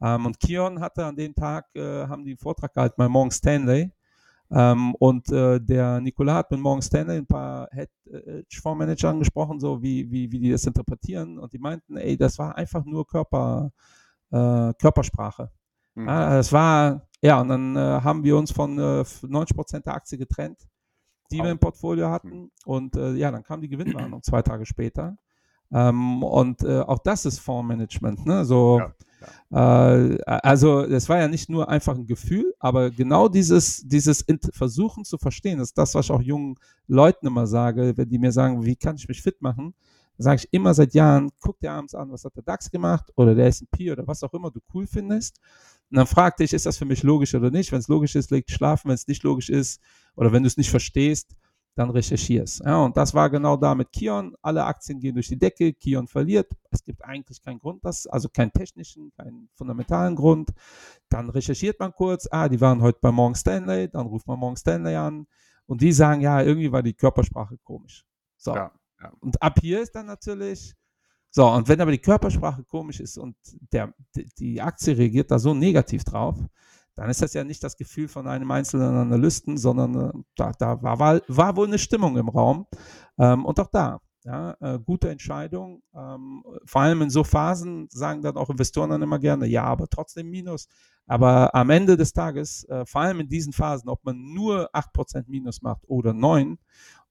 Ähm, 0.00 0.26
und 0.26 0.40
Kion 0.40 0.80
hatte 0.80 1.04
an 1.04 1.16
dem 1.16 1.34
Tag, 1.34 1.66
haben 1.76 2.24
die 2.24 2.30
einen 2.32 2.38
Vortrag 2.38 2.72
gehalten 2.74 2.94
bei 2.96 3.08
Morgan 3.08 3.30
Stanley. 3.32 3.92
Ähm, 4.50 4.94
und 4.94 5.30
äh, 5.30 5.60
der 5.60 6.00
Nicolas 6.00 6.36
hat 6.36 6.50
mit 6.50 6.60
Morgan 6.60 6.82
Stanley 6.82 7.18
ein 7.18 7.26
paar 7.26 7.68
Hedgefondsmanager 7.70 9.10
angesprochen, 9.10 9.60
so 9.60 9.82
wie, 9.82 10.10
wie, 10.10 10.32
wie 10.32 10.38
die 10.38 10.50
das 10.50 10.66
interpretieren. 10.66 11.38
Und 11.38 11.52
die 11.52 11.58
meinten, 11.58 11.96
ey, 11.96 12.16
das 12.16 12.38
war 12.38 12.56
einfach 12.56 12.84
nur 12.84 13.06
Körper, 13.06 13.72
äh, 14.30 14.72
Körpersprache. 14.74 15.50
Mhm. 15.94 16.08
Ja, 16.08 16.36
das 16.36 16.52
war, 16.52 17.08
ja, 17.20 17.40
und 17.40 17.48
dann 17.48 17.76
äh, 17.76 18.00
haben 18.02 18.24
wir 18.24 18.36
uns 18.36 18.50
von 18.50 18.78
äh, 18.78 19.02
90% 19.02 19.84
der 19.84 19.94
Aktie 19.94 20.16
getrennt, 20.16 20.66
die 21.30 21.38
wir 21.38 21.44
Au. 21.44 21.52
im 21.52 21.58
Portfolio 21.58 22.08
hatten. 22.08 22.50
Und 22.64 22.96
äh, 22.96 23.12
ja, 23.14 23.30
dann 23.30 23.42
kam 23.42 23.60
die 23.60 23.68
Gewinnwarnung 23.68 24.22
zwei 24.22 24.40
Tage 24.40 24.64
später. 24.64 25.18
Ähm, 25.72 26.22
und 26.22 26.62
äh, 26.62 26.80
auch 26.80 26.98
das 27.00 27.26
ist 27.26 27.40
Fondsmanagement, 27.40 28.24
ne? 28.26 28.44
So, 28.44 28.78
Ja, 28.80 28.94
äh, 29.50 30.18
also 30.24 30.82
es 30.82 31.08
war 31.08 31.18
ja 31.18 31.28
nicht 31.28 31.48
nur 31.48 31.68
einfach 31.68 31.94
ein 31.94 32.06
Gefühl, 32.06 32.54
aber 32.58 32.90
genau 32.90 33.28
dieses, 33.28 33.82
dieses 33.86 34.24
Versuchen 34.52 35.04
zu 35.04 35.18
verstehen, 35.18 35.58
das 35.58 35.68
ist 35.68 35.78
das, 35.78 35.94
was 35.94 36.06
ich 36.06 36.12
auch 36.12 36.22
jungen 36.22 36.56
Leuten 36.86 37.26
immer 37.26 37.46
sage, 37.46 37.94
wenn 37.96 38.08
die 38.08 38.18
mir 38.18 38.32
sagen, 38.32 38.64
wie 38.64 38.76
kann 38.76 38.96
ich 38.96 39.08
mich 39.08 39.22
fit 39.22 39.40
machen, 39.42 39.74
dann 40.16 40.24
sage 40.24 40.42
ich 40.42 40.48
immer 40.52 40.74
seit 40.74 40.94
Jahren, 40.94 41.30
guck 41.40 41.60
dir 41.60 41.72
abends 41.72 41.94
an, 41.94 42.10
was 42.10 42.24
hat 42.24 42.36
der 42.36 42.42
DAX 42.42 42.70
gemacht 42.70 43.12
oder 43.16 43.34
der 43.34 43.46
S&P 43.46 43.92
oder 43.92 44.06
was 44.06 44.22
auch 44.22 44.34
immer 44.34 44.50
du 44.50 44.60
cool 44.74 44.86
findest. 44.86 45.38
Und 45.90 45.96
dann 45.96 46.06
frag 46.06 46.36
dich, 46.36 46.52
ist 46.52 46.66
das 46.66 46.76
für 46.76 46.84
mich 46.84 47.02
logisch 47.02 47.34
oder 47.34 47.50
nicht? 47.50 47.72
Wenn 47.72 47.78
es 47.78 47.88
logisch 47.88 48.14
ist, 48.14 48.30
leg 48.30 48.46
dich 48.46 48.56
schlafen. 48.56 48.88
Wenn 48.88 48.94
es 48.94 49.06
nicht 49.06 49.22
logisch 49.22 49.48
ist 49.48 49.80
oder 50.16 50.32
wenn 50.32 50.42
du 50.42 50.48
es 50.48 50.56
nicht 50.56 50.70
verstehst, 50.70 51.34
dann 51.78 51.90
recherchierst. 51.90 52.62
Ja, 52.64 52.84
und 52.84 52.96
das 52.96 53.14
war 53.14 53.30
genau 53.30 53.56
da 53.56 53.74
mit 53.74 53.92
Kion. 53.92 54.34
Alle 54.42 54.64
Aktien 54.64 54.98
gehen 54.98 55.14
durch 55.14 55.28
die 55.28 55.38
Decke, 55.38 55.72
Kion 55.72 56.08
verliert. 56.08 56.50
Es 56.70 56.82
gibt 56.82 57.04
eigentlich 57.04 57.40
keinen 57.40 57.60
Grund, 57.60 57.84
das, 57.84 58.06
also 58.06 58.28
keinen 58.28 58.52
technischen, 58.52 59.12
keinen 59.16 59.48
fundamentalen 59.54 60.16
Grund. 60.16 60.50
Dann 61.08 61.30
recherchiert 61.30 61.78
man 61.78 61.92
kurz, 61.92 62.26
ah, 62.30 62.48
die 62.48 62.60
waren 62.60 62.82
heute 62.82 62.98
bei 63.00 63.12
Morgan 63.12 63.36
Stanley, 63.36 63.88
dann 63.88 64.06
ruft 64.06 64.26
man 64.26 64.38
Morgan 64.38 64.56
Stanley 64.56 64.96
an 64.96 65.26
und 65.66 65.80
die 65.80 65.92
sagen, 65.92 66.20
ja, 66.20 66.42
irgendwie 66.42 66.72
war 66.72 66.82
die 66.82 66.94
Körpersprache 66.94 67.56
komisch. 67.58 68.04
So. 68.36 68.54
Ja, 68.54 68.72
ja. 69.00 69.12
Und 69.20 69.40
ab 69.40 69.58
hier 69.60 69.80
ist 69.80 69.94
dann 69.94 70.06
natürlich, 70.06 70.74
so, 71.30 71.48
und 71.48 71.68
wenn 71.68 71.80
aber 71.80 71.92
die 71.92 71.98
Körpersprache 71.98 72.64
komisch 72.64 72.98
ist 72.98 73.18
und 73.18 73.36
der, 73.72 73.94
die, 74.16 74.28
die 74.36 74.60
Aktie 74.60 74.96
reagiert 74.98 75.30
da 75.30 75.38
so 75.38 75.54
negativ 75.54 76.02
drauf, 76.02 76.36
dann 76.98 77.10
ist 77.10 77.22
das 77.22 77.32
ja 77.32 77.44
nicht 77.44 77.62
das 77.62 77.76
Gefühl 77.76 78.08
von 78.08 78.26
einem 78.26 78.50
einzelnen 78.50 78.96
Analysten, 78.96 79.56
sondern 79.56 79.94
äh, 79.94 80.12
da, 80.34 80.50
da 80.58 80.82
war, 80.82 80.98
war, 80.98 81.20
war 81.28 81.54
wohl 81.56 81.68
eine 81.68 81.78
Stimmung 81.78 82.16
im 82.16 82.28
Raum. 82.28 82.66
Ähm, 83.18 83.44
und 83.44 83.60
auch 83.60 83.68
da, 83.68 84.00
ja, 84.24 84.56
äh, 84.58 84.80
gute 84.80 85.08
Entscheidung. 85.08 85.80
Ähm, 85.94 86.42
vor 86.64 86.80
allem 86.80 87.02
in 87.02 87.10
so 87.10 87.22
Phasen 87.22 87.86
sagen 87.88 88.20
dann 88.22 88.36
auch 88.36 88.50
Investoren 88.50 88.90
dann 88.90 89.02
immer 89.02 89.20
gerne, 89.20 89.46
ja, 89.46 89.62
aber 89.62 89.86
trotzdem 89.86 90.28
Minus. 90.28 90.66
Aber 91.06 91.54
am 91.54 91.70
Ende 91.70 91.96
des 91.96 92.12
Tages, 92.12 92.64
äh, 92.64 92.84
vor 92.84 93.02
allem 93.02 93.20
in 93.20 93.28
diesen 93.28 93.52
Phasen, 93.52 93.88
ob 93.88 94.04
man 94.04 94.34
nur 94.34 94.68
8% 94.74 95.28
Minus 95.28 95.62
macht 95.62 95.84
oder 95.86 96.12
9 96.12 96.58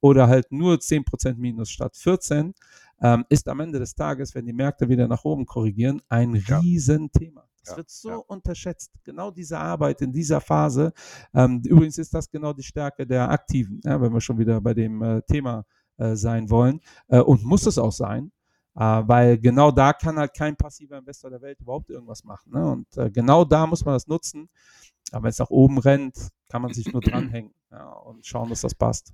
oder 0.01 0.27
halt 0.27 0.51
nur 0.51 0.79
10% 0.81 1.39
Minus 1.39 1.69
statt 1.69 1.95
14, 1.95 2.53
ähm, 3.01 3.23
ist 3.29 3.47
am 3.47 3.61
Ende 3.61 3.79
des 3.79 3.95
Tages, 3.95 4.35
wenn 4.35 4.45
die 4.45 4.53
Märkte 4.53 4.89
wieder 4.89 5.07
nach 5.07 5.23
oben 5.23 5.45
korrigieren, 5.45 6.01
ein 6.09 6.35
Ja. 6.45 6.59
Riesenthema. 6.59 7.47
Das 7.67 7.71
Ja, 7.71 7.77
wird 7.77 7.89
so 7.89 8.09
ja. 8.09 8.15
unterschätzt. 8.15 8.91
Genau 9.03 9.31
diese 9.31 9.57
Arbeit 9.59 10.01
in 10.01 10.11
dieser 10.11 10.41
Phase. 10.41 10.93
Ähm, 11.33 11.61
übrigens 11.65 11.97
ist 11.97 12.13
das 12.13 12.29
genau 12.29 12.53
die 12.53 12.63
Stärke 12.63 13.05
der 13.05 13.29
Aktiven, 13.29 13.81
ja, 13.83 13.99
wenn 14.01 14.13
wir 14.13 14.21
schon 14.21 14.37
wieder 14.37 14.61
bei 14.61 14.73
dem 14.73 15.01
äh, 15.01 15.21
Thema 15.23 15.65
äh, 15.97 16.15
sein 16.15 16.49
wollen. 16.49 16.79
Äh, 17.07 17.19
und 17.19 17.43
muss 17.43 17.65
es 17.65 17.77
auch 17.77 17.91
sein. 17.91 18.31
Äh, 18.75 18.79
weil 18.81 19.37
genau 19.39 19.71
da 19.71 19.93
kann 19.93 20.17
halt 20.17 20.33
kein 20.35 20.55
passiver 20.55 20.97
Investor 20.97 21.29
der 21.31 21.41
Welt 21.41 21.59
überhaupt 21.59 21.89
irgendwas 21.89 22.23
machen. 22.23 22.51
Ne? 22.53 22.71
Und 22.71 22.97
äh, 22.97 23.09
genau 23.09 23.43
da 23.43 23.65
muss 23.67 23.83
man 23.83 23.95
das 23.95 24.07
nutzen. 24.07 24.49
Aber 25.11 25.23
wenn 25.23 25.29
es 25.29 25.39
nach 25.39 25.49
oben 25.49 25.77
rennt, 25.79 26.15
kann 26.49 26.61
man 26.61 26.73
sich 26.73 26.91
nur 26.91 27.01
dranhängen 27.01 27.53
und 28.05 28.25
schauen, 28.25 28.49
dass 28.49 28.61
das 28.61 28.75
passt. 28.75 29.13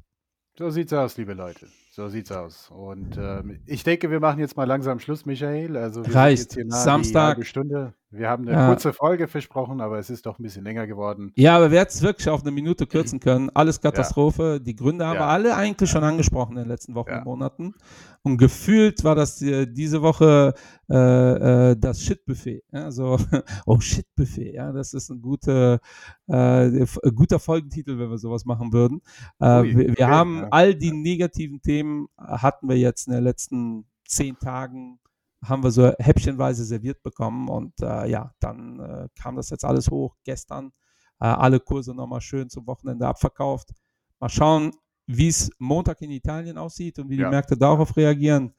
So 0.55 0.69
sieht's 0.69 0.93
aus, 0.93 1.17
liebe 1.17 1.33
Leute. 1.33 1.67
So 1.91 2.09
sieht's 2.09 2.31
aus. 2.31 2.69
Und 2.69 3.17
ähm, 3.17 3.59
ich 3.65 3.83
denke, 3.83 4.11
wir 4.11 4.19
machen 4.19 4.39
jetzt 4.39 4.55
mal 4.55 4.65
langsam 4.65 4.99
Schluss, 4.99 5.25
Michael. 5.25 5.75
Also 5.77 6.01
wir 6.01 6.05
sind 6.05 6.15
Reicht. 6.15 6.41
jetzt 6.43 6.53
hier 6.53 6.65
Samstag. 6.69 7.43
Stunde. 7.45 7.95
Wir 8.15 8.29
haben 8.29 8.47
eine 8.47 8.57
Ja. 8.57 8.67
kurze 8.67 8.93
Folge 8.93 9.27
versprochen, 9.27 9.81
aber 9.81 9.97
es 9.97 10.09
ist 10.09 10.25
doch 10.25 10.37
ein 10.39 10.43
bisschen 10.43 10.63
länger 10.63 10.85
geworden. 10.87 11.31
Ja, 11.35 11.55
aber 11.57 11.71
wer 11.71 11.81
hätte 11.81 11.93
es 11.93 12.01
wirklich 12.01 12.29
auf 12.29 12.41
eine 12.41 12.51
Minute 12.51 12.85
kürzen 12.85 13.19
können? 13.19 13.49
Alles 13.53 13.81
Katastrophe. 13.81 14.61
Die 14.61 14.75
Gründe 14.75 15.05
haben 15.05 15.15
Ja. 15.15 15.21
wir 15.21 15.27
alle 15.27 15.55
eigentlich 15.55 15.89
schon 15.89 16.03
angesprochen 16.03 16.53
in 16.53 16.63
den 16.63 16.67
letzten 16.67 16.93
Wochen 16.95 17.09
Ja. 17.09 17.17
und 17.19 17.25
Monaten. 17.25 17.73
Und 18.21 18.37
gefühlt 18.37 19.03
war 19.03 19.15
das 19.15 19.41
äh, 19.41 19.65
diese 19.67 20.01
Woche 20.01 20.53
äh, 20.89 21.71
äh, 21.71 21.75
das 21.77 22.01
Shit-Buffet. 22.01 22.63
Ja, 22.71 22.91
so, 22.91 23.17
oh, 23.65 23.79
Shit-Buffet. 23.79 24.53
Ja, 24.53 24.71
das 24.71 24.93
ist 24.93 25.09
ein 25.09 25.21
guter, 25.21 25.79
äh, 26.27 26.35
ein 26.35 26.87
guter 27.15 27.39
Folgentitel, 27.39 27.97
wenn 27.97 28.09
wir 28.09 28.17
sowas 28.17 28.45
machen 28.45 28.71
würden. 28.73 29.01
Äh, 29.39 29.59
Ui, 29.61 29.69
wir 29.69 29.77
wir 29.77 29.91
okay, 29.91 30.03
haben 30.05 30.37
ja. 30.41 30.47
all 30.51 30.75
die 30.75 30.91
negativen 30.91 31.61
Themen, 31.61 32.07
äh, 32.19 32.23
hatten 32.37 32.69
wir 32.69 32.77
jetzt 32.77 33.07
in 33.07 33.13
den 33.13 33.23
letzten 33.23 33.85
zehn 34.05 34.37
Tagen 34.37 34.99
haben 35.43 35.63
wir 35.63 35.71
so 35.71 35.91
häppchenweise 35.99 36.63
serviert 36.65 37.03
bekommen 37.03 37.49
und 37.49 37.73
äh, 37.81 38.07
ja, 38.09 38.31
dann 38.39 38.79
äh, 38.79 39.07
kam 39.21 39.35
das 39.35 39.49
jetzt 39.49 39.65
alles 39.65 39.89
hoch 39.89 40.15
gestern. 40.23 40.71
Äh, 41.19 41.25
alle 41.27 41.59
Kurse 41.59 41.93
nochmal 41.93 42.21
schön 42.21 42.49
zum 42.49 42.65
Wochenende 42.67 43.07
abverkauft. 43.07 43.71
Mal 44.19 44.29
schauen, 44.29 44.71
wie 45.05 45.27
es 45.27 45.49
Montag 45.59 46.01
in 46.01 46.11
Italien 46.11 46.57
aussieht 46.57 46.99
und 46.99 47.09
wie 47.09 47.17
die 47.17 47.21
Ja. 47.23 47.29
Märkte 47.29 47.57
darauf 47.57 47.95
reagieren. 47.97 48.53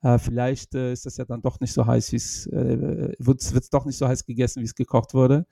Äh, 0.00 0.18
vielleicht 0.18 0.74
äh, 0.76 0.92
ist 0.92 1.06
das 1.06 1.16
ja 1.16 1.24
dann 1.24 1.42
doch 1.42 1.58
nicht 1.58 1.72
so 1.72 1.84
heiß, 1.84 2.12
wie 2.12 2.16
es 2.16 2.46
äh, 2.46 3.14
wird 3.18 3.40
es 3.40 3.70
doch 3.70 3.84
nicht 3.84 3.98
so 3.98 4.06
heiß 4.06 4.24
gegessen, 4.24 4.60
wie 4.60 4.64
es 4.66 4.74
gekocht 4.76 5.12
wurde. 5.12 5.44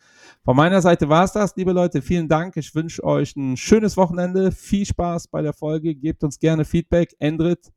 Von 0.45 0.57
meiner 0.57 0.81
Seite 0.81 1.09
war 1.09 1.25
es 1.25 1.33
das, 1.33 1.57
liebe 1.57 1.73
Leute. 1.73 2.01
Vielen 2.01 2.29
Dank. 2.29 2.57
Ich 2.57 2.73
wünsche 2.75 3.03
euch 3.03 3.35
ein 3.35 3.57
schönes 3.57 3.97
Wochenende. 3.97 4.53
Viel 4.53 4.87
Spaß 4.87 5.29
bei 5.29 5.43
der 5.43 5.53
Folge. 5.53 5.97
Gebt 5.97 6.23
uns 6.23 6.39
gerne 6.39 6.65
Feedback. 6.65 7.15
Endrit, 7.19 7.73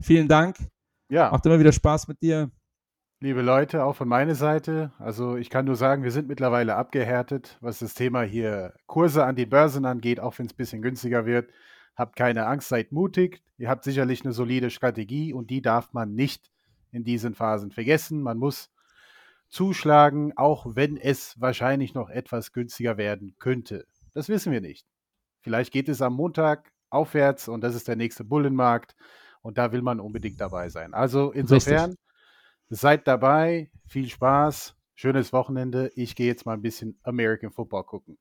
vielen 0.00 0.28
Dank. 0.28 0.56
Ja, 1.08 1.30
Macht 1.30 1.44
immer 1.46 1.58
wieder 1.58 1.72
Spaß 1.72 2.08
mit 2.08 2.22
dir. 2.22 2.50
liebe 3.20 3.42
Leute, 3.42 3.84
auch 3.84 3.96
von 3.96 4.08
meiner 4.08 4.34
Seite. 4.34 4.92
Also 4.98 5.36
ich 5.36 5.50
kann 5.50 5.64
nur 5.64 5.76
sagen, 5.76 6.02
wir 6.02 6.10
sind 6.10 6.28
mittlerweile 6.28 6.76
abgehärtet, 6.76 7.58
was 7.60 7.78
das 7.78 7.94
Thema 7.94 8.22
hier 8.22 8.74
Kurse 8.86 9.24
an 9.24 9.36
die 9.36 9.46
Börsen 9.46 9.84
angeht, 9.84 10.20
auch 10.20 10.38
wenn 10.38 10.46
es 10.46 10.52
ein 10.52 10.56
bisschen 10.56 10.82
günstiger 10.82 11.26
wird. 11.26 11.50
Habt 11.96 12.16
keine 12.16 12.46
Angst, 12.46 12.68
seid 12.68 12.90
mutig. 12.92 13.42
Ihr 13.56 13.68
habt 13.68 13.84
sicherlich 13.84 14.24
eine 14.24 14.32
solide 14.32 14.70
Strategie 14.70 15.32
und 15.32 15.50
die 15.50 15.62
darf 15.62 15.92
man 15.92 16.14
nicht 16.14 16.50
in 16.90 17.04
diesen 17.04 17.34
Phasen 17.34 17.70
vergessen. 17.70 18.20
Man 18.22 18.38
muss 18.38 18.70
zuschlagen, 19.48 20.32
auch 20.36 20.66
wenn 20.68 20.96
es 20.96 21.40
wahrscheinlich 21.40 21.94
noch 21.94 22.10
etwas 22.10 22.52
günstiger 22.52 22.96
werden 22.96 23.36
könnte. 23.38 23.86
Das 24.12 24.28
wissen 24.28 24.52
wir 24.52 24.60
nicht. 24.60 24.86
Vielleicht 25.42 25.72
geht 25.72 25.88
es 25.88 26.02
am 26.02 26.14
Montag 26.14 26.72
aufwärts 26.90 27.48
und 27.48 27.60
das 27.62 27.74
ist 27.74 27.86
der 27.88 27.96
nächste 27.96 28.24
Bullenmarkt. 28.24 28.96
Und 29.44 29.58
da 29.58 29.72
will 29.72 29.82
man 29.82 30.00
unbedingt 30.00 30.40
dabei 30.40 30.70
sein. 30.70 30.94
Also 30.94 31.30
insofern, 31.30 31.90
Richtig. 31.90 32.00
seid 32.70 33.06
dabei, 33.06 33.70
viel 33.86 34.08
Spaß, 34.08 34.74
schönes 34.94 35.34
Wochenende. 35.34 35.92
Ich 35.96 36.16
gehe 36.16 36.26
jetzt 36.26 36.46
mal 36.46 36.54
ein 36.54 36.62
bisschen 36.62 36.98
American 37.02 37.50
Football 37.50 37.84
gucken. 37.84 38.16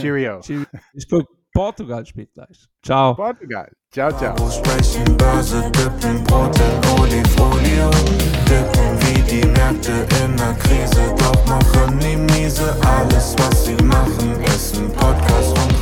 Cheerio. 0.00 0.40
ich 0.94 1.08
gucke 1.08 1.28
Portugal 1.52 2.06
spielt 2.06 2.32
gleich. 2.32 2.66
Ciao. 2.82 3.14
Portugal. 3.14 3.70
Ciao, 3.90 4.10
ciao. 4.16 4.36
Sprechen, 4.50 5.16
Börse, 5.16 5.70
dippen, 5.72 6.24
Brot 6.24 6.56
in 6.56 7.00
Olifolio. 7.00 7.90
Dippen 8.48 9.00
wie 9.02 9.22
die 9.22 9.46
Märkte 9.48 10.06
in 10.22 10.36
der 10.36 10.54
Krise. 10.54 11.14
Doch 11.18 11.46
machen 11.46 11.98
die 11.98 12.16
miese. 12.32 12.74
Alles, 12.86 13.34
was 13.38 13.66
sie 13.66 13.76
machen, 13.84 14.40
ist 14.44 14.78
ein 14.78 14.90
Podcast 14.92 15.58
und 15.58 15.77